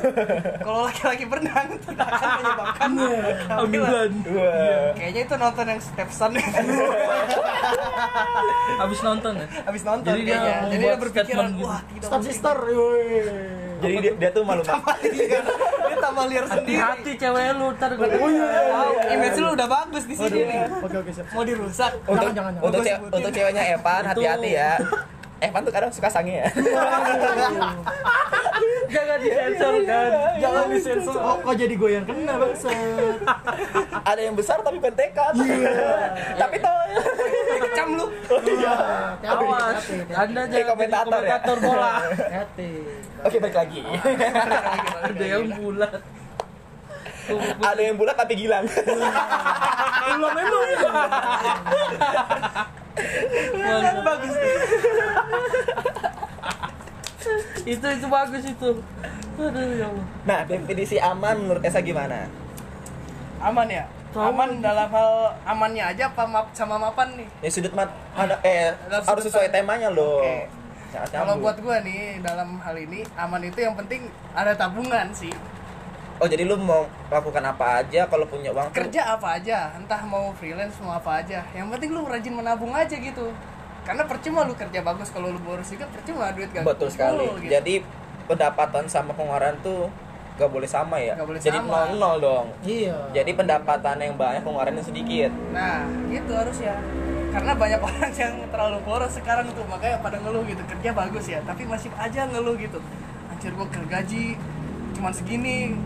[0.60, 2.90] kalau laki-laki berenang tidak akan menyebabkan
[3.50, 4.10] ambilan?
[4.32, 4.90] Wah.
[4.92, 6.30] kayaknya itu nonton yang Stepson
[8.76, 9.46] Habis nonton ya?
[9.64, 11.64] habis nonton Jadi dia kayaknya jadi dia berpikiran gitu.
[11.64, 12.56] wah tidak Stop mungkin." sister.
[13.86, 15.44] Jadi dia, dia tuh malu tambah liar
[15.86, 18.06] dia tambah liar sendiri Hati-hati cewek lu ntar gua.
[18.08, 18.46] Oh iya.
[18.66, 21.26] Tahu, image lu udah bagus di sini nih Oke oke siap.
[21.30, 23.16] mau dirusak Untuk Jangan, jangan, untuk Gua ce- sebutin.
[23.16, 24.72] untuk ceweknya Evan hati-hati ya.
[25.38, 26.48] Evan tuh kadang suka sange ya.
[28.86, 30.10] Jangan disensor kan.
[30.38, 33.18] jangan disensor Oh, kok jadi gue yang kena bangsat.
[34.00, 35.32] Ada yang besar tapi bentekan.
[35.36, 35.70] Iya.
[36.38, 36.76] tapi tuh
[37.76, 38.06] kecam lu
[38.56, 38.72] Iya.
[39.20, 39.84] Hati-hati, Awas,
[40.16, 41.36] Anda jadi komentator ya?
[41.36, 41.92] komentator bola.
[42.08, 42.70] Hati-hati.
[43.20, 43.80] Oke, balik lagi.
[45.04, 45.92] Ada yang bulat.
[47.60, 48.64] Ada yang bulat tapi gilang.
[48.64, 50.64] Belum memang.
[53.60, 54.04] Mantap.
[54.08, 54.32] bagus
[57.66, 58.70] itu itu bagus itu.
[59.36, 60.06] Aduh ya Allah.
[60.24, 62.24] Nah, definisi aman menurut Esa gimana?
[63.36, 63.84] aman ya
[64.18, 65.10] aman dalam hal
[65.44, 67.28] amannya aja apa map sama mapan nih?
[67.40, 70.24] Ya sudut mat ada eh harus sudut sesuai temanya loh.
[70.86, 75.34] Jangan kalau buat gua nih dalam hal ini aman itu yang penting ada tabungan sih.
[76.16, 80.00] Oh jadi lu mau lakukan apa aja kalau punya uang tuh- kerja apa aja entah
[80.08, 81.44] mau freelance mau apa aja.
[81.52, 83.28] Yang penting lu rajin menabung aja gitu.
[83.84, 87.28] Karena percuma lu kerja bagus kalau lu boros juga percuma duit gak Betul sekali.
[87.38, 87.52] gitu.
[87.52, 87.74] Jadi
[88.24, 89.86] pendapatan sama pengeluaran tuh
[90.36, 91.16] gak boleh sama ya.
[91.16, 91.88] Boleh Jadi sama.
[91.88, 92.46] nol nol dong.
[92.62, 92.96] Iya.
[93.16, 95.30] Jadi pendapatan yang banyak pengeluaran yang sedikit.
[95.50, 96.76] nah gitu harus ya
[97.36, 101.44] karena banyak orang yang terlalu boros sekarang tuh makanya pada ngeluh gitu kerja bagus ya
[101.44, 102.80] tapi masih aja ngeluh gitu
[103.28, 104.40] anjir gua gaji
[104.96, 105.76] cuman segini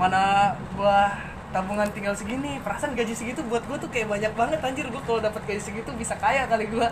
[0.00, 1.12] mana gua
[1.50, 5.18] tabungan tinggal segini perasaan gaji segitu buat gua tuh kayak banyak banget anjir gua kalau
[5.20, 6.86] dapat gaji segitu bisa kaya kali gua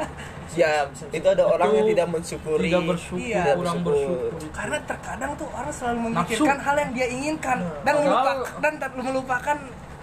[0.51, 2.67] Ya itu ada orang yang tidak mensyukuri.
[2.67, 3.55] Tidak bersyukur, Iya.
[3.55, 4.33] kurang bersyukur.
[4.33, 4.51] bersyukur.
[4.51, 8.97] karena terkadang tuh orang selalu memikirkan hal yang dia inginkan dan Padahal- melupakan dan tak-
[8.97, 9.57] melupakan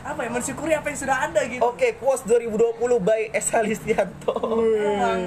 [0.05, 4.37] apa ya mensyukuri apa yang sudah ada gitu Oke, quotes 2020 by Esa Listianto.
[4.71, 5.19] Emang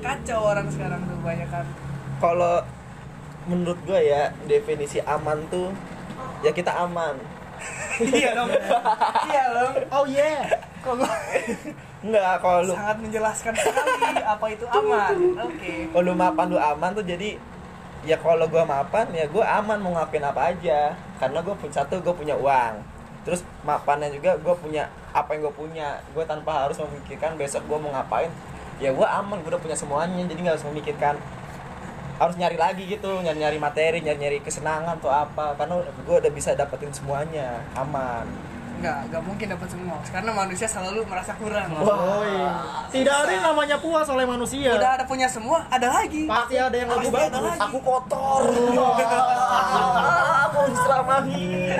[0.00, 1.68] kacau orang sekarang tuh banyak kan
[2.16, 2.64] Kalau
[3.44, 5.68] menurut gue ya definisi aman tuh
[6.40, 7.14] ya kita aman.
[8.00, 8.50] Iya dong.
[9.28, 9.74] Iya dong.
[9.92, 10.42] Oh yeah.
[10.82, 10.98] kok
[12.02, 15.14] Enggak, kalau lu sangat menjelaskan sekali apa itu aman.
[15.46, 15.86] Oke.
[15.94, 17.38] Kalau lu mapan lu aman tuh jadi
[18.02, 20.98] ya kalau gua mapan ya gua aman mau ngapain apa aja.
[21.22, 22.82] Karena gue punya satu gue punya uang.
[23.22, 26.02] Terus mapannya juga gue punya apa yang gue punya.
[26.10, 28.30] Gue tanpa harus memikirkan besok gue mau ngapain
[28.82, 30.26] ya gue aman gue udah punya semuanya.
[30.26, 31.14] Jadi nggak harus memikirkan
[32.22, 36.30] harus nyari lagi gitu nyari nyari materi nyari nyari kesenangan atau apa karena gue udah
[36.30, 38.24] bisa dapetin semuanya aman
[38.78, 42.50] nggak nggak mungkin dapat semua karena manusia selalu merasa kurang Oh, iya.
[42.90, 44.72] Tidak ada yang namanya puas oleh manusia.
[44.72, 47.42] udah ada punya semua ada lagi Pasti ada yang lebih bagus.
[47.42, 47.60] lagi.
[47.60, 48.42] aku kotor
[50.42, 51.78] aku diseramahin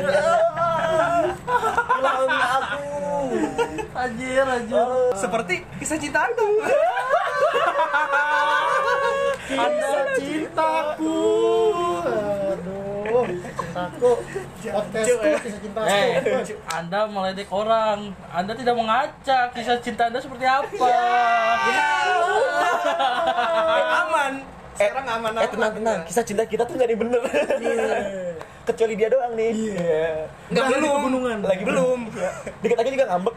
[1.92, 2.80] hilangi aku
[3.92, 4.86] Anjir, anjir.
[5.14, 6.42] seperti kisah cinta anda
[9.52, 11.20] Anda cintaku.
[12.02, 14.10] Aduh, cintaku.
[14.62, 15.38] Podcastku ya.
[15.40, 15.86] kisah cintaku.
[15.88, 16.08] Eh,
[16.72, 18.16] Anda meledek orang.
[18.32, 20.86] Anda tidak mengacak kisah cinta Anda seperti apa.
[23.72, 24.32] Eh, aman
[24.82, 27.20] sekarang aman eh tenang tenang kisah cinta kita tuh yang bener
[28.62, 29.52] kecuali dia doang nih.
[29.52, 30.96] Nggak Berakhir di belum.
[30.98, 31.36] pegunungan.
[31.42, 32.00] lagi belum.
[32.62, 33.34] Dikit lagi juga ngambek.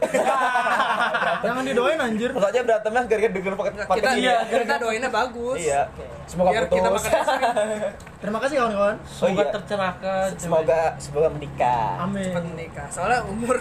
[1.44, 2.30] Jangan didoain anjir.
[2.30, 5.58] Soalnya berantemnya gara-gara denger paket kita paket iya iya kita doainnya bagus.
[5.58, 5.82] Iya.
[6.26, 7.80] Semoga biar kita putus makan es krim.
[8.22, 8.96] Terima kasih kawan-kawan.
[9.06, 9.52] Semoga iya.
[9.54, 10.28] tercerahkan.
[10.38, 11.90] semoga semoga menikah.
[12.02, 12.24] Amin.
[12.30, 12.86] Cepat menikah.
[12.90, 13.56] Soalnya umur.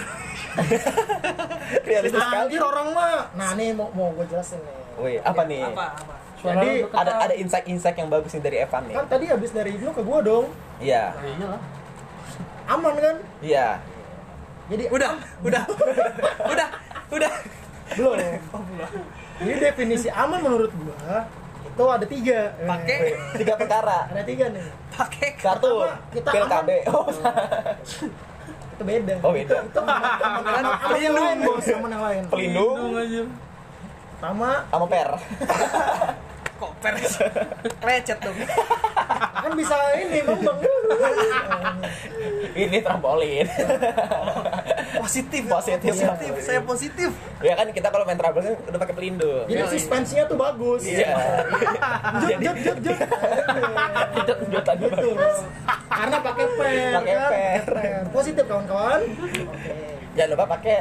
[1.90, 2.42] Realistis sekali.
[2.50, 3.30] Anjir orang mah.
[3.38, 4.78] Nah, nih mau mau gue jelasin nih.
[4.96, 5.60] Wih, apa nih?
[5.60, 9.06] apa apa Suara Jadi, lu ada ada insight-insight yang bagus nih dari Evan nih Kan
[9.10, 10.46] tadi habis dari Ibnu ke gua dong.
[10.78, 11.62] iya Ya iyalah.
[12.70, 13.16] Aman kan?
[13.42, 13.68] iya
[14.70, 15.64] Jadi udah udah
[16.54, 16.68] udah
[17.10, 17.32] udah
[17.98, 18.14] belum.
[19.42, 21.26] Jadi definisi aman menurut gua
[21.66, 22.40] itu ada tiga.
[22.56, 22.98] Eh, pakai
[23.36, 24.64] tiga perkara Ada tiga nih.
[24.96, 26.30] pakai Pertama, kita.
[26.32, 27.06] KB oh
[28.76, 29.14] Itu beda.
[29.24, 29.56] Oh, beda.
[29.60, 32.78] Itu, aman, aman yang lain pelindung.
[34.16, 35.10] Pertama, sama per
[36.56, 36.94] koper
[37.86, 38.38] lecet dong
[39.46, 40.52] kan bisa ini dulu.
[42.56, 43.46] ini trampolin
[44.98, 45.92] positif Positif.
[45.92, 50.36] positif saya positif ya kan kita kalau main trampolin udah pakai pelindung Jadi suspensinya tuh
[50.36, 50.82] bagus.
[50.84, 51.14] iya
[52.22, 52.98] Jut, jut, jut, jut.
[54.50, 55.10] jotan Gitu.
[55.86, 56.92] Karena pakai pen.
[56.96, 57.30] Pakai kan?
[57.32, 58.04] pen.
[58.10, 59.02] Positif kawan-kawan.
[59.46, 59.76] Oke.
[60.16, 60.78] jangan lupa pakai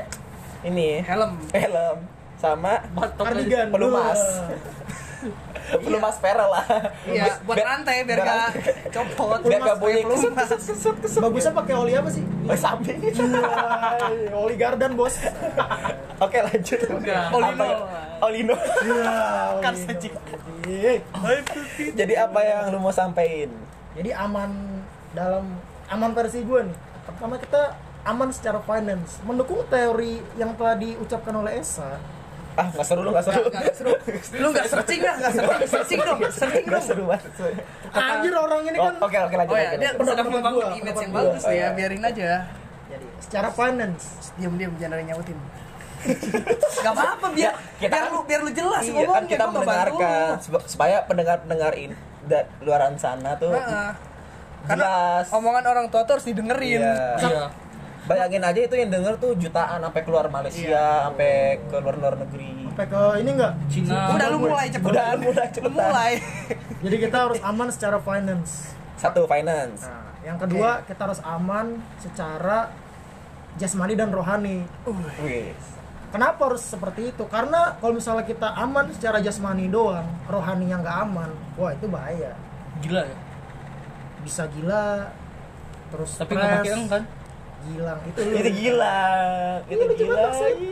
[0.63, 1.97] ini helm helm
[2.37, 2.81] sama
[3.15, 3.69] Kardigan.
[3.69, 4.21] pelumas
[5.65, 5.81] Wah.
[5.81, 6.65] pelumas perel lah
[7.09, 8.49] iya buat rantai biar gak
[8.93, 12.23] copot biar gak bunyi kesut kesut kesut kesut Bagusnya pakai oli apa sih?
[12.55, 15.17] samping Wah, oli gardan bos.
[16.25, 16.79] oke lanjut.
[17.33, 17.77] Apa ya?
[18.21, 18.57] Olino
[19.65, 20.11] Kan saja.
[21.97, 23.51] jadi apa yang lu mau sampein
[23.97, 24.81] Jadi aman
[25.17, 25.57] dalam
[25.89, 26.77] aman versi gue nih.
[27.09, 29.23] Pertama kita aman secara finance.
[29.25, 31.97] Mendukung teori yang telah diucapkan oleh Esa.
[32.55, 33.43] Ah nggak seru lu nggak seru.
[33.45, 33.93] Nggak, seru.
[34.37, 36.83] Lu nggak searching lah nggak searching searching dong searching dong.
[36.83, 37.31] seru banget.
[37.90, 41.12] Anjir orang ini Oh, kan oke oke lanjut oh ya dia sedang membangun image yang
[41.12, 41.67] bagus ya iya.
[41.73, 42.31] biarin aja.
[42.87, 44.05] Jadi secara finance.
[44.35, 45.38] Diam diam jangan ada yang nyautin.
[46.77, 49.45] Gak apa-apa biar Ya, kita biar kan- lu biar lu jelas Iya, ngomongnya kan kita
[49.49, 50.29] mendengarkan.
[50.69, 53.88] Supaya pendengar-pendengar ini da- luaran sana tuh Heeh.
[54.64, 55.27] Karena jelas.
[55.31, 56.79] omongan orang tua tuh harus didengerin.
[56.79, 56.97] Iya.
[57.19, 57.45] Iya.
[58.05, 61.09] Bayangin aja itu yang denger tuh jutaan sampai keluar Malaysia, Iya.
[61.09, 62.53] sampai ke luar luar negeri.
[62.67, 63.99] sampai ke ini enggak Cina.
[64.11, 64.90] Udah lu mulai cepetan.
[64.90, 65.73] Udah, mulai Lu cepetan.
[65.73, 66.12] mulai.
[66.85, 68.51] jadi kita harus aman secara finance
[68.95, 69.81] Satu finance.
[69.85, 72.69] nah yang kedua kita harus aman secara
[73.55, 74.67] jasmani dan rohani.
[75.23, 75.55] Wih.
[76.11, 77.25] Kenapa harus seperti itu?
[77.27, 82.35] Karena kalau misalnya kita aman secara jasmani doang, rohaninya nggak aman, wah itu bahaya.
[82.79, 83.19] Gila ya.
[84.21, 85.11] Bisa gila,
[85.88, 87.03] terus Tapi nggak pakai kan?
[87.64, 88.35] Gilang itu lu.
[88.35, 89.00] Itu gila.
[89.64, 90.14] Itu Iya, lucu gila.
[90.14, 90.53] banget, Shay.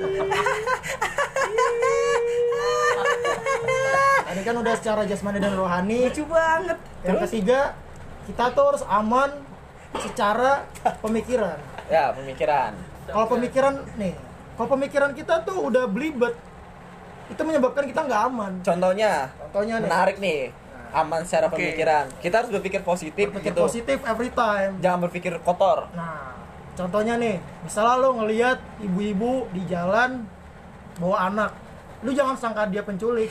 [4.22, 6.09] Tadi kan udah secara jasmani dan rohani.
[6.09, 7.61] lucu banget Yang ketiga,
[8.24, 9.31] kita tuh harus aman
[9.98, 10.64] secara
[10.98, 11.59] pemikiran.
[11.87, 12.72] Ya, pemikiran.
[13.05, 14.14] Kalau pemikiran nih,
[14.55, 16.33] kalau pemikiran kita tuh udah belibet,
[17.28, 18.52] itu menyebabkan kita nggak aman.
[18.62, 20.40] Contohnya, Contohnya nih, menarik nih.
[20.92, 21.57] Aman secara Oke.
[21.57, 22.05] pemikiran.
[22.20, 23.64] Kita harus berpikir positif berpikir gitu.
[23.64, 24.76] positif every time.
[24.78, 25.88] Jangan berpikir kotor.
[25.92, 26.37] Nah,
[26.74, 30.24] contohnya nih, misalnya lo ngelihat ibu-ibu di jalan
[30.94, 31.50] bawa anak,
[32.00, 33.30] lu jangan sangka dia penculik.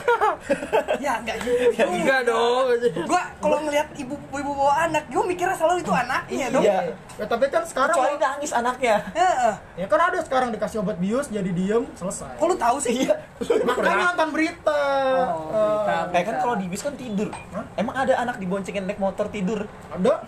[1.04, 2.72] ya enggak gitu Enggak dong.
[3.04, 6.80] gua kalau ngelihat ibu ibu bawa anak gua mikirnya selalu itu anaknya dong Iya.
[7.14, 8.96] ya tapi kan sekarang Kecuali nangis anaknya.
[9.12, 9.54] Heeh.
[9.76, 12.32] ya kan ada sekarang dikasih obat bius jadi diem selesai.
[12.34, 13.16] kok lu tahu sih Iya.
[13.62, 14.82] Makanya nonton berita.
[15.28, 15.96] Oh, berita.
[16.08, 17.30] Eh, Eh kan kalau di bis kan tidur.
[17.52, 17.66] Hah?
[17.76, 19.68] Emang ada anak diboncengin naik motor tidur?
[19.92, 20.24] ada.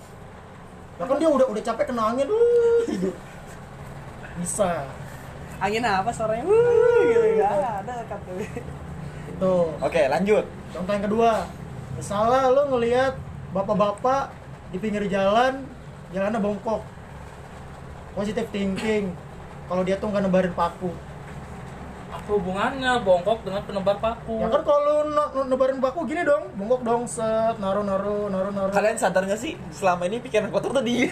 [1.02, 3.14] Ya kan dia udah udah capek kena angin, uh, tidur.
[4.42, 4.86] Bisa.
[5.64, 8.32] angin apa suaranya Wuh, gitu ya ada kata
[9.32, 9.56] Itu.
[9.80, 10.44] Oke, lanjut.
[10.76, 11.32] Contoh yang kedua,
[11.96, 13.16] misalnya lo ngelihat
[13.56, 14.34] bapak-bapak
[14.76, 15.64] di pinggir jalan,
[16.12, 16.84] jalannya bongkok.
[18.14, 19.16] Positive thinking.
[19.72, 20.92] Kalau dia tuh nggak nebarin paku.
[22.24, 24.40] Hubungannya bongkok dengan penebar paku?
[24.40, 25.04] Ya kan kalau
[25.44, 28.72] nebarin paku gini dong, bongkok dong, set, naruh naruh naruh naruh.
[28.72, 31.12] Kalian sadar gak sih selama ini pikiran kotor tuh dia?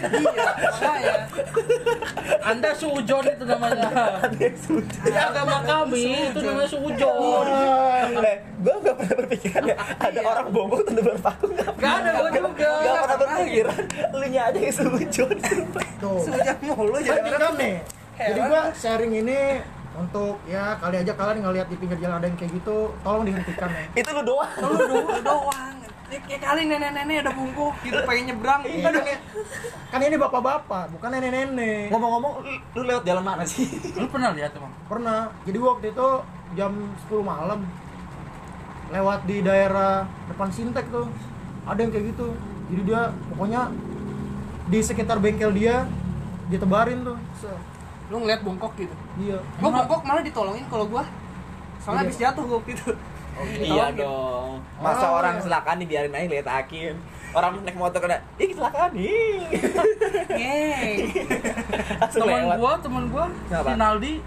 [0.72, 1.16] makanya
[2.42, 3.92] Anda sujon itu namanya.
[4.24, 7.44] Di agama kami itu namanya sujon.
[8.24, 12.10] eh, gue gak pernah berpikiran ya ada orang bongkok tuh nebar paku gak Gak ada
[12.16, 12.72] gua juga.
[12.72, 13.80] Gak pernah berpikiran
[14.16, 14.74] Lu nya aja yang
[16.00, 16.18] Tuh.
[16.24, 17.76] sejak mulu jadi Jadi orang kan nih,
[18.16, 19.40] jadi gua sharing ini
[19.92, 23.68] untuk ya kali aja kalian ngelihat di pinggir jalan ada yang kayak gitu, tolong dihentikan
[23.68, 23.84] ya.
[24.00, 28.60] Itu lu doang lu doang doang Ya, kayak kali nenek-nenek ada bungkuk gitu pengen nyebrang
[28.68, 29.00] aduh
[29.88, 31.88] Kan ini bapak-bapak, bukan nenek-nenek.
[31.88, 33.64] Ngomong-ngomong lu, lu lewat jalan mana sih?
[34.00, 34.72] Lu pernah lihat emang?
[34.92, 35.32] Pernah.
[35.48, 36.08] Jadi waktu itu
[36.52, 36.72] jam
[37.08, 37.64] 10 malam
[38.92, 41.08] lewat di daerah depan Sintek tuh.
[41.64, 42.28] Ada yang kayak gitu.
[42.68, 43.02] Jadi dia
[43.32, 43.62] pokoknya
[44.68, 45.88] di sekitar bengkel dia
[46.52, 47.16] ditebarin tuh.
[48.12, 49.40] Lu ngeliat bongkok gitu Iya.
[49.56, 51.00] gua bongkok malah ditolongin kalau gua
[51.78, 52.06] soalnya Iya.
[52.06, 52.92] habis jatuh gua gitu
[53.64, 55.40] Iya dong Masa Oh, orang iya.
[55.40, 56.94] kecelakaan dibiarin aja letakin
[57.32, 59.40] Orang naik motor kena Ih kecelakaan ih
[60.36, 60.98] ngeng
[62.00, 63.24] Langsung Temen gua, temen gua?
[63.48, 64.20] Rinaldi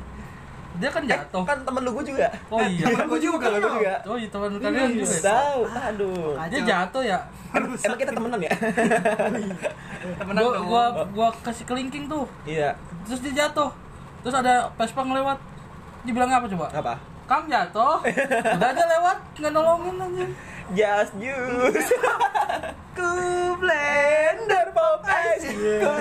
[0.76, 1.39] dia kan jatuh.
[1.48, 2.84] Kan temen lu gue juga Oh iya.
[2.84, 5.08] Temen gue juga Temen juga Oh iya teman kalian juga.
[5.08, 5.21] ya?
[5.24, 7.17] Tahu Aduh Dia jatuh ya.
[7.56, 8.52] Emang kita temenan ya?
[10.17, 12.28] temenan Gua, gua gua kasih kelingking tuh.
[12.43, 13.70] Iya Terus dia jatuh.
[14.26, 15.38] Terus ada Vespa ngelewat.
[16.06, 16.65] Dibilang apa coba?
[16.74, 16.94] Apa?
[17.26, 18.02] Kang jatuh.
[18.58, 20.26] Udah aja lewat, nggak nolongin aja.
[20.71, 21.89] Just juice
[22.97, 23.12] Ku
[23.56, 25.93] blender pop ice Ku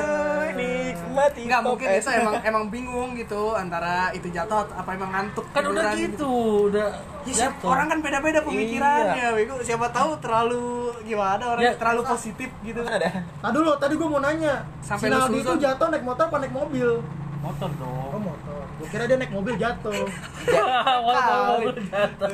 [0.53, 5.11] nikmati Enggak pop mungkin itu emang emang bingung gitu antara itu jatuh atau apa emang
[5.11, 6.33] ngantuk Kan udah tiduran gitu,
[6.69, 6.89] udah
[7.25, 9.33] Ya, siap- orang kan beda-beda pemikirannya, Iya.
[9.35, 9.57] Bego.
[9.59, 10.65] Siapa tahu terlalu
[11.03, 11.73] gimana orang Ya.
[11.73, 12.85] terlalu positif gitu.
[12.85, 14.61] Ada Tadi dulu, tadi gua mau nanya.
[14.79, 17.01] Sampai si lu Naldi itu jatuh naik motor apa naik mobil?
[17.41, 17.81] motor Oh
[18.13, 18.21] dong.
[18.23, 18.64] motor.
[18.75, 19.95] Gua kira dia naik mobil jatuh.
[21.07, 22.29] Motor jatuh.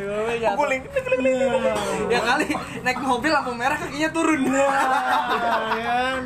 [0.57, 0.83] Guling
[2.09, 2.49] Ya kali
[2.81, 4.41] naik mobil lampu merah kakinya turun.
[5.81, 6.23] Kan.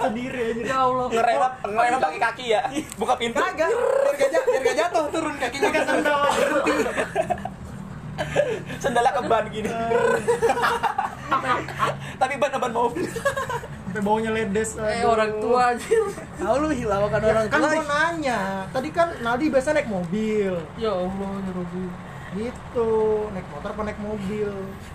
[0.00, 0.62] sendiri aja.
[0.62, 1.06] Ya Allah.
[1.08, 2.60] Ngerem ngerem pakai kaki ya?
[2.98, 3.38] Buka pintu.
[3.38, 5.68] Kagak, biar gak, ja- biar gak jatuh turun kakinya.
[5.70, 6.72] Kan sendal berhenti.
[8.80, 9.70] Sendalnya ke ban gini
[12.20, 13.08] Tapi ban-ban mobil
[13.90, 14.78] Sampai baunya ledes.
[14.78, 15.18] Eh aduh.
[15.18, 15.98] orang tua aja.
[16.38, 17.74] Tahu lu hilangkan orang Kan tua.
[17.74, 18.40] gua nanya.
[18.70, 20.54] Tadi kan Naldi biasa naik mobil.
[20.78, 21.84] Ya Allah, ya Rabbi.
[22.30, 22.90] Gitu,
[23.34, 24.50] naik motor apa naik mobil.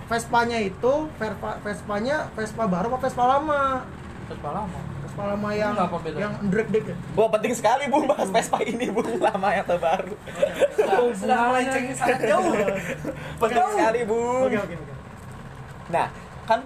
[0.07, 3.83] Vespanya itu, Vespa, Vespanya Vespa baru apa Vespa lama?
[4.31, 4.79] Vespa lama.
[5.03, 5.75] Vespa lama yang
[6.15, 6.95] yang drag dek ya?
[7.19, 10.15] Wah penting sekali Bung bahas Vespa ini Bung Lama atau baru
[11.11, 12.51] Sudah melenceng sangat jauh.
[13.43, 14.93] Penting sekali Bung Oke oke oke.
[15.91, 16.07] Nah
[16.47, 16.59] kan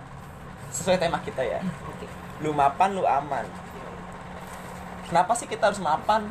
[0.69, 1.59] sesuai tema kita ya
[2.39, 3.45] Lu mapan lu aman
[5.05, 6.29] Kenapa sih kita harus mapan?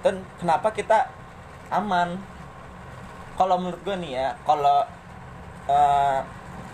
[0.00, 1.10] Dan kenapa kita
[1.68, 2.16] aman?
[3.34, 4.84] Kalau menurut gue nih ya Kalau
[5.66, 6.18] eh,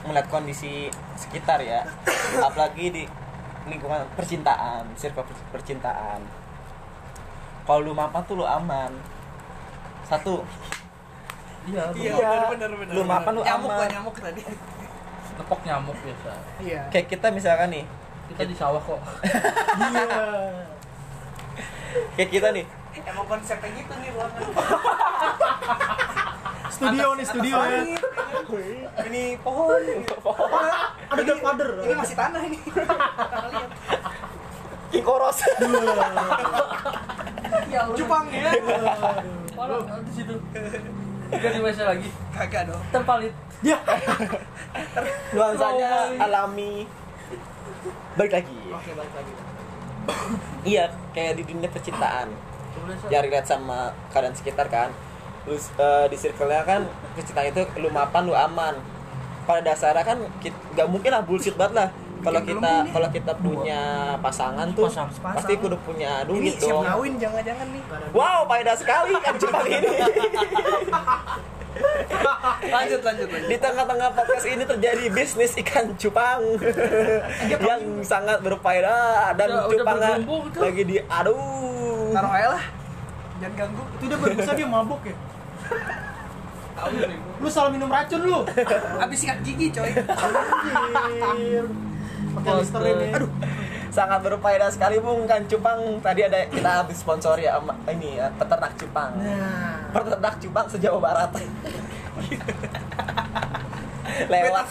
[0.06, 1.82] melihat kondisi sekitar ya
[2.46, 3.02] Apalagi di
[3.66, 6.20] lingkungan percintaan Circle per- percintaan
[7.64, 8.92] Kalau lu mapan tuh lu aman
[10.04, 10.42] Satu
[11.68, 12.92] Iya, Iya, benar benar.
[12.96, 13.88] Lu makan, lu nyamuk aman.
[13.92, 14.40] nyamuk tadi.
[15.38, 16.32] nepok nyamuk biasa.
[16.58, 16.80] Iya.
[16.88, 17.84] Kayak kita misalkan nih
[18.28, 19.00] Kita di sawah kok.
[19.78, 20.06] Iya.
[22.14, 22.64] kayak kita nih.
[23.08, 24.42] Emang konsepnya gitu nih ruangan
[26.78, 27.82] studio nih studio ya.
[29.10, 29.82] ini pohon.
[31.10, 32.58] Ada godfather ini masih tanah ini.
[34.88, 35.38] King Koros.
[37.68, 38.52] Ya Jepang ya.
[39.52, 40.34] Parah di situ.
[41.28, 42.08] Enggak dibaca lagi.
[42.32, 42.82] kagak dong.
[42.94, 43.34] Terpalit.
[43.60, 43.76] ya.
[45.34, 46.86] Nuansanya alami
[48.18, 48.56] balik lagi.
[48.74, 49.32] Oke balik lagi.
[50.66, 52.28] Iya kayak di dunia percintaan.
[53.08, 54.90] Yang relate sama keadaan sekitar kan.
[55.46, 56.82] Lu eh, di circle-nya kan
[57.14, 58.74] percintaan itu lu mapan lu aman.
[59.46, 60.18] Pada dasarnya kan
[60.74, 61.88] nggak mungkin lah bullshit banget lah.
[62.18, 62.90] Kalau kita ini.
[62.90, 63.80] kalau kita punya
[64.18, 65.06] pasangan tuh Pasang.
[65.22, 67.82] pasti kudu punya ini duit siap ngawin jangan-jangan nih.
[68.10, 69.86] Wow faedah sekali kan Jepang ini
[72.68, 73.48] lanjut lanjut lanjut.
[73.48, 76.42] Di tengah-tengah podcast ini terjadi bisnis ikan cupang.
[77.48, 80.58] Yang sangat berfaedah dan Udah- udah cupangnya berbumbung itu.
[80.60, 82.64] lagi di aduh taruh aja lah.
[83.38, 83.82] Jangan ganggu.
[83.94, 85.16] Itu dia berbusa dia mabuk ya.
[86.78, 88.42] Tahu nih lu salah minum racun lu.
[88.98, 89.90] Abis sikat gigi coy.
[92.34, 93.30] Pakai ya aduh.
[93.88, 95.26] Sangat berfaedah sekali bung.
[95.26, 95.98] Kan cupang.
[95.98, 99.10] Tadi ada kita habis sponsor ya sama ini ya, peternak cupang.
[99.18, 101.30] Nah peternak cupang sejauh barat.
[104.28, 104.66] Lewat.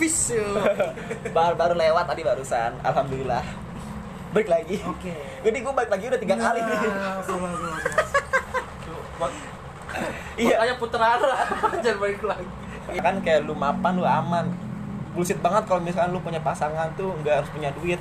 [1.32, 2.72] Baru baru lewat tadi barusan.
[2.84, 3.44] Alhamdulillah.
[4.36, 4.78] Balik lagi.
[4.84, 5.16] Oke.
[5.42, 6.60] Jadi gue balik lagi udah tiga kali.
[6.60, 7.52] Nih Nah, salah.
[10.38, 10.56] iya.
[10.60, 11.40] Makanya puter arah.
[11.80, 12.48] Jangan balik lagi.
[13.04, 14.46] kan kayak lu mapan lu aman.
[15.16, 18.00] Bullshit banget kalau misalkan lu punya pasangan tuh nggak harus punya duit.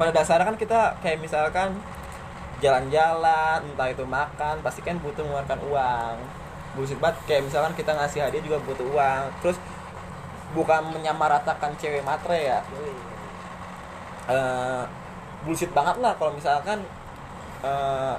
[0.00, 1.76] Pada dasarnya kan kita kayak misalkan
[2.60, 6.16] jalan-jalan entah itu makan pasti kan butuh mengeluarkan uang.
[6.76, 9.22] Bullshit banget kayak misalkan kita ngasih hadiah juga butuh uang.
[9.42, 9.58] Terus
[10.52, 12.60] bukan menyamaratakan cewek matre ya.
[14.30, 14.82] Eh,
[15.42, 16.84] bullshit banget lah kalau misalkan
[17.64, 18.16] eh,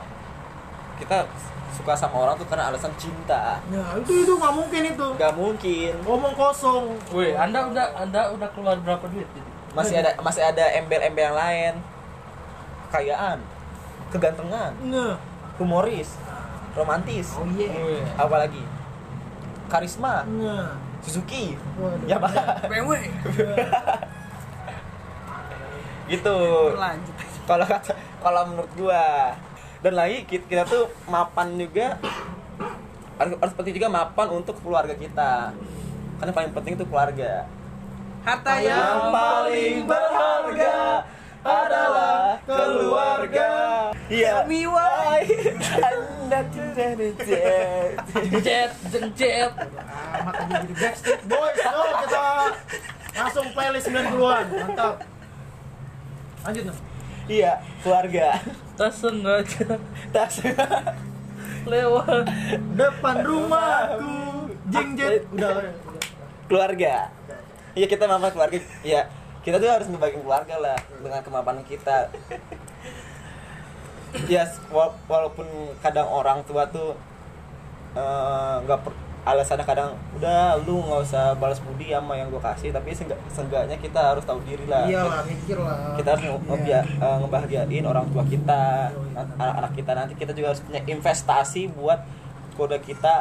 [1.00, 1.24] kita
[1.72, 3.64] suka sama orang tuh karena alasan cinta.
[3.72, 5.08] Nah, itu itu nggak mungkin itu.
[5.16, 5.94] nggak mungkin.
[6.04, 7.00] Ngomong kosong.
[7.16, 9.30] Woi, Anda udah Anda udah keluar berapa duit?
[9.32, 9.50] Gitu?
[9.72, 11.74] masih ada masih ada embel-embel yang lain.
[12.92, 13.40] Kekayaan
[14.12, 15.16] kegantengan Nah,
[15.58, 16.20] humoris
[16.76, 17.72] romantis oh iya.
[17.72, 18.00] Woi.
[18.20, 18.64] apa lagi
[19.72, 21.58] karisma Nah, Suzuki.
[21.82, 22.06] Waduh.
[22.06, 22.30] ya pak.
[22.70, 22.94] BMW
[26.14, 26.38] gitu.
[27.48, 29.34] Kalau kata kalau menurut gua.
[29.82, 31.98] Dan lagi kita, kita tuh mapan juga
[33.18, 35.50] harus, harus penting juga mapan untuk keluarga kita.
[36.22, 37.50] Karena paling penting itu keluarga.
[38.22, 41.02] Harta yang paling berharga
[41.42, 43.50] adalah keluarga
[44.08, 45.26] iya miwai
[45.90, 47.98] anda tidak jet
[48.44, 48.72] Jet,
[49.18, 49.52] jet.
[50.22, 51.58] Amat aja jadi Backstreet Boys.
[51.60, 52.26] Yo, kita
[53.16, 54.46] langsung playlist 90-an.
[54.52, 54.96] Mantap.
[56.44, 56.78] Lanjut, Nam.
[57.30, 57.52] iya
[57.82, 58.28] keluarga
[58.76, 59.80] Tersengaja
[60.12, 60.36] tas
[61.64, 62.26] lewat.
[62.76, 64.16] Depan rumahku.
[64.72, 65.24] Jing jet.
[65.32, 65.72] Udah,
[66.52, 67.08] keluarga
[67.72, 69.08] iya kita mapan keluarga ya
[69.42, 72.10] kita tuh harus membagi keluarga lah dengan kemapanan kita.
[74.28, 75.48] Ya wala- walaupun
[75.80, 76.94] kadang orang tua tuh
[77.92, 82.74] eh, nggak per alasannya kadang udah lu nggak usah balas budi sama yang gue kasih
[82.74, 84.84] tapi seenggak- seenggaknya kita harus tahu diri lah.
[84.84, 85.94] Iyalah, mikir lah.
[85.94, 88.62] kita harus nge- ngebia- eh, ngebahagiain orang tua kita
[89.14, 89.92] an- anak-anak kita.
[89.94, 92.00] Nanti kita juga harus punya investasi buat
[92.54, 93.14] keluarga kita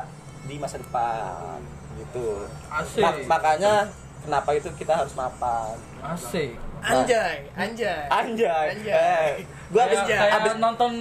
[0.45, 1.61] di masa depan
[1.97, 2.49] gitu.
[2.67, 3.03] Asik.
[3.05, 3.73] Ma- makanya
[4.21, 6.57] kenapa itu kita harus mapan Asik.
[6.81, 8.95] anjay anjay anjay, Anjay.
[8.95, 9.29] Eh,
[9.69, 10.93] gua abis Kayak- kayak abis nonton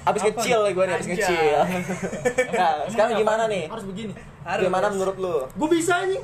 [0.00, 1.16] abis apa kecil gue nih abis Anjay.
[1.20, 1.58] kecil
[2.58, 4.12] nah sekarang gimana nih Harus begini.
[4.40, 4.62] Harus.
[4.64, 6.20] gimana menurut lu Gue bisa nih.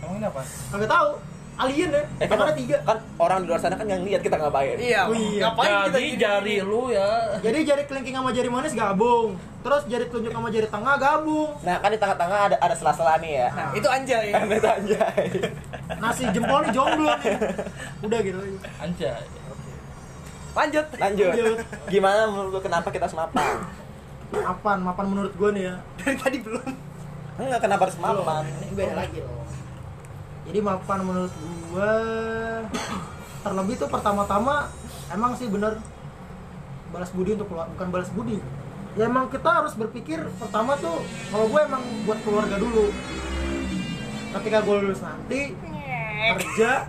[0.00, 0.40] Kamu ini apa?
[0.68, 1.08] Kagak tahu.
[1.56, 2.02] Alien ya.
[2.18, 2.76] eh Kan kan, ada tiga.
[2.82, 5.46] kan orang di luar sana kan yang lihat kita ngapain iya Oh iya.
[5.46, 6.18] ngapain kita Jadi gini?
[6.18, 7.10] jari lu ya.
[7.38, 9.38] Jadi jari kelingking sama jari manis gabung.
[9.60, 11.50] Terus jari telunjuk sama jari tengah gabung.
[11.60, 15.24] nah kan di tengah-tengah ada ada sela-sela nih ya nah itu anjay kan itu anjay
[15.94, 17.34] Nasi jempol nih jomblo nih.
[18.00, 18.58] Udah gitu aja.
[18.80, 19.22] Anjay.
[20.54, 21.56] lanjut lanjut Lanjut.
[21.88, 23.58] gimana menurut lu kenapa kita harus mapan
[24.30, 25.74] Mapan, mapan menurut gue nih ya.
[25.96, 26.66] dari tadi belum
[27.36, 29.43] enggak kenapa harus mapan Ini beda lagi loh.
[30.44, 31.32] Jadi mapan menurut
[31.72, 31.92] gua
[33.44, 34.68] terlebih tuh pertama-tama
[35.12, 35.76] emang sih bener
[36.92, 38.38] balas budi untuk keluar bukan balas budi.
[38.94, 41.02] Ya emang kita harus berpikir pertama tuh
[41.34, 42.94] kalau gue emang buat keluarga dulu.
[44.38, 45.58] Ketika gue lulus nanti
[46.38, 46.86] kerja.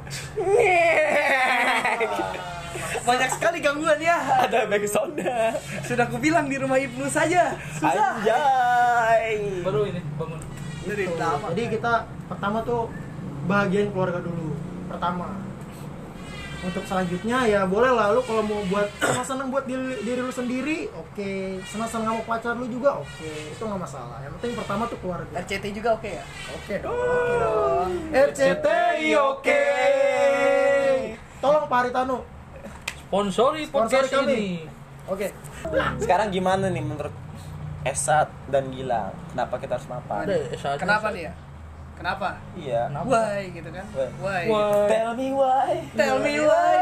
[3.05, 4.45] Banyak sekali gangguan ya.
[4.45, 7.57] Ada backsoundnya sudah kubilang di rumah ibnu saja.
[7.73, 8.21] Susah.
[8.21, 9.65] Anjay.
[9.65, 10.39] Baru ini bangun.
[10.85, 12.85] jadi kita pertama tuh
[13.45, 14.53] bahagiain keluarga dulu
[14.89, 15.29] pertama.
[16.65, 20.89] Untuk selanjutnya ya boleh lah lu kalau mau buat senang-senang buat diri, diri lu sendiri
[20.97, 21.61] oke.
[21.61, 23.31] Senang-senang sama pacar lu juga oke.
[23.53, 24.17] Itu nggak masalah.
[24.25, 25.33] Yang penting pertama tuh keluarga.
[25.45, 26.25] RCT juga oke ya?
[26.57, 26.97] Oke dong.
[26.97, 27.89] Oke dong.
[28.09, 29.63] RCTI oke.
[31.37, 32.17] Tolong Pak Haritano
[33.05, 34.33] Sponsori Sponsori kami.
[34.33, 34.45] ini.
[35.05, 35.27] oke.
[36.01, 37.13] Sekarang gimana nih menurut
[37.85, 39.13] Esat dan Gilang?
[39.29, 40.25] Kenapa kita harus mapan?
[40.25, 40.81] Ada S1.
[40.81, 41.44] kenapa nih ya
[41.95, 42.81] kenapa Iya.
[42.87, 43.09] Kenapa?
[43.09, 44.07] why gitu kan Why?
[44.17, 44.87] why Why?
[44.87, 45.71] Tell me why.
[45.93, 46.75] tell me why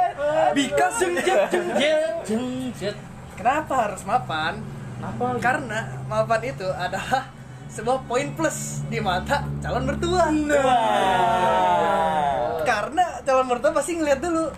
[0.51, 2.95] because Jeng jet jeng jet jeng jet.
[3.33, 4.53] kenapa harus mapan
[4.95, 5.25] Kenapa?
[5.37, 7.27] karena mapan itu adalah
[7.67, 10.63] sebuah poin plus di mata calon mertua Nah.
[12.63, 14.49] karena calon mertua pasti ngeliat dulu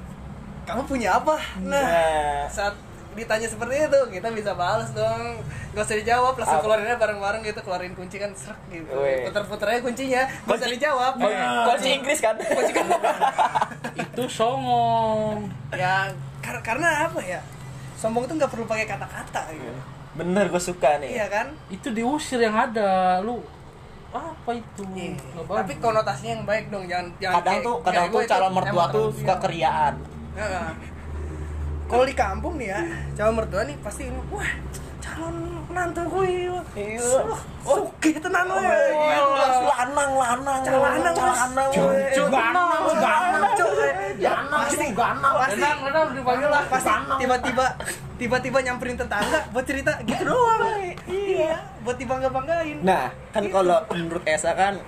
[0.64, 2.44] kamu punya apa nah Nah.
[2.48, 2.74] saat
[3.16, 5.40] ditanya seperti itu kita bisa balas dong
[5.72, 8.92] gak usah dijawab langsung keluarinnya bareng-bareng gitu keluarin kunci kan serak gitu
[9.26, 11.14] puter-puter aja kuncinya gak usah Kunci- dijawab
[11.66, 12.36] Kunci Inggris kan?
[13.96, 15.48] Itu songong.
[15.72, 17.40] ya kar- karena apa ya
[17.96, 19.80] sombong tuh nggak perlu pakai kata-kata gitu
[20.16, 21.12] Bener gue suka nih.
[21.14, 23.20] iya kan Itu diusir yang ada.
[23.20, 23.44] Lu
[24.12, 24.84] apa itu?
[24.94, 25.12] Iya.
[25.36, 28.84] Nggak tapi konotasinya yang baik dong jangan jangan Kadang kayak- tuh kadang tuh calon mertua
[28.86, 29.42] tuh terus, suka iya.
[29.42, 29.94] keriaan.
[30.34, 30.68] Heeh.
[31.86, 32.80] Kalau di kampung nih ya,
[33.14, 34.50] calon mertua nih pasti ini, wah
[34.98, 35.36] calon
[35.70, 37.22] menantu gue, Iya.
[37.62, 38.64] oke tenan we.
[39.70, 40.62] Lanang lanang.
[40.66, 41.70] Lanang, lanang.
[41.70, 42.68] Cuk, ganang,
[42.98, 43.54] ganang.
[43.54, 43.90] Cuk, we.
[44.18, 46.64] ganang Pasti, ganang pasti, renang dipanggil lah.
[46.66, 47.66] pasti tiba-tiba
[48.16, 50.62] tiba-tiba nyamperin tetangga buat cerita gitu doang.
[51.06, 51.54] Iya,
[51.86, 52.82] buat dibangga banggain.
[52.82, 54.82] Nah, kan kalau menurut Esa kan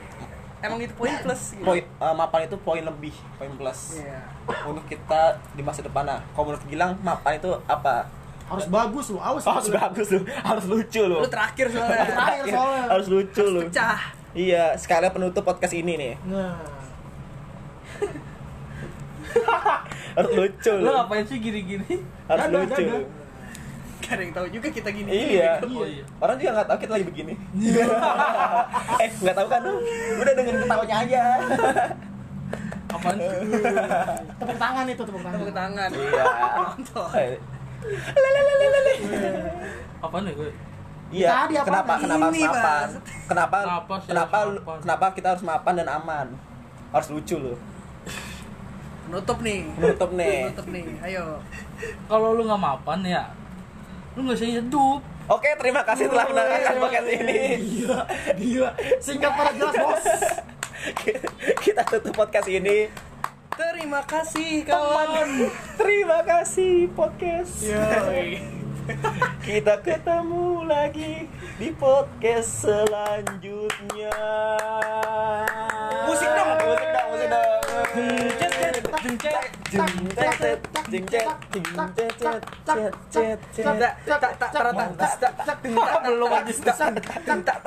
[0.57, 1.53] Emang itu poin plus.
[1.53, 1.61] Gitu.
[1.61, 4.01] poin eh, mapan itu poin lebih, poin plus.
[4.01, 4.36] Iya.
[4.47, 5.21] Untuk kita
[5.51, 6.03] di masa depan.
[6.03, 8.07] Nah, kalau menurut Gilang mapan itu apa?
[8.47, 11.19] harus bagus lu awas Harus bagus lu, harus lucu lu.
[11.19, 12.07] Lu terakhir soalnya.
[12.07, 13.59] terakhir soalnya Harus lucu lu.
[13.67, 13.99] Pecah.
[14.31, 16.13] Iya, sekalian penutup podcast ini nih.
[16.23, 16.55] nah
[20.15, 20.91] Harus lucu Lu lu.
[20.93, 22.07] ngapain sih gini-gini?
[22.25, 22.83] Harus Dadah, lucu.
[22.87, 23.03] dadah.
[23.97, 25.09] Gak ada yang tahu juga kita gini.
[25.11, 25.51] Iya.
[25.59, 26.03] Oh iya.
[26.17, 27.33] Orang juga nggak tahu kita lagi begini.
[29.03, 29.73] eh, nggak tahu kan lu?
[30.15, 31.23] Udah dengerin ketawanya aja.
[32.87, 33.39] Apaan sih?
[34.39, 35.89] tepuk tangan itu tepuk tangan Tepuk tangan.
[35.91, 36.23] Iya.
[36.57, 37.09] Nonton.
[37.15, 37.35] Eh,
[40.01, 40.51] Apaan ya gue?
[41.07, 41.27] Iya.
[41.31, 41.65] Tadi apa?
[41.67, 42.87] Kenapa kenapa harus Ini, mapan?
[43.27, 43.57] Kenapa
[44.03, 46.27] Kenapa sih kenapa kita harus mapan dan aman?
[46.91, 47.53] Harus lucu lu.
[49.07, 49.59] Penutup nih.
[49.79, 50.37] Penutup nih.
[50.51, 50.85] Penutup nih.
[50.99, 51.25] Ayo.
[52.11, 53.23] Kalau lu nggak mapan ya,
[54.19, 54.99] lu nggak bisa hidup.
[55.27, 57.39] Oke, terima kasih telah mendengarkan podcast ini.
[57.59, 57.99] gila
[58.39, 58.69] gila
[59.03, 60.03] singkat pada jelas bos
[61.63, 62.89] Kita tutup podcast ini.
[63.57, 65.49] Terima kasih kawan.
[65.77, 67.65] Terima kasih podcast.
[69.47, 71.25] Kita ketemu lagi
[71.57, 74.13] di podcast selanjutnya.
[76.05, 76.49] Musik dong.
[76.61, 78.46] musik dong, musik dong.
[86.07, 87.57] Belum aja tak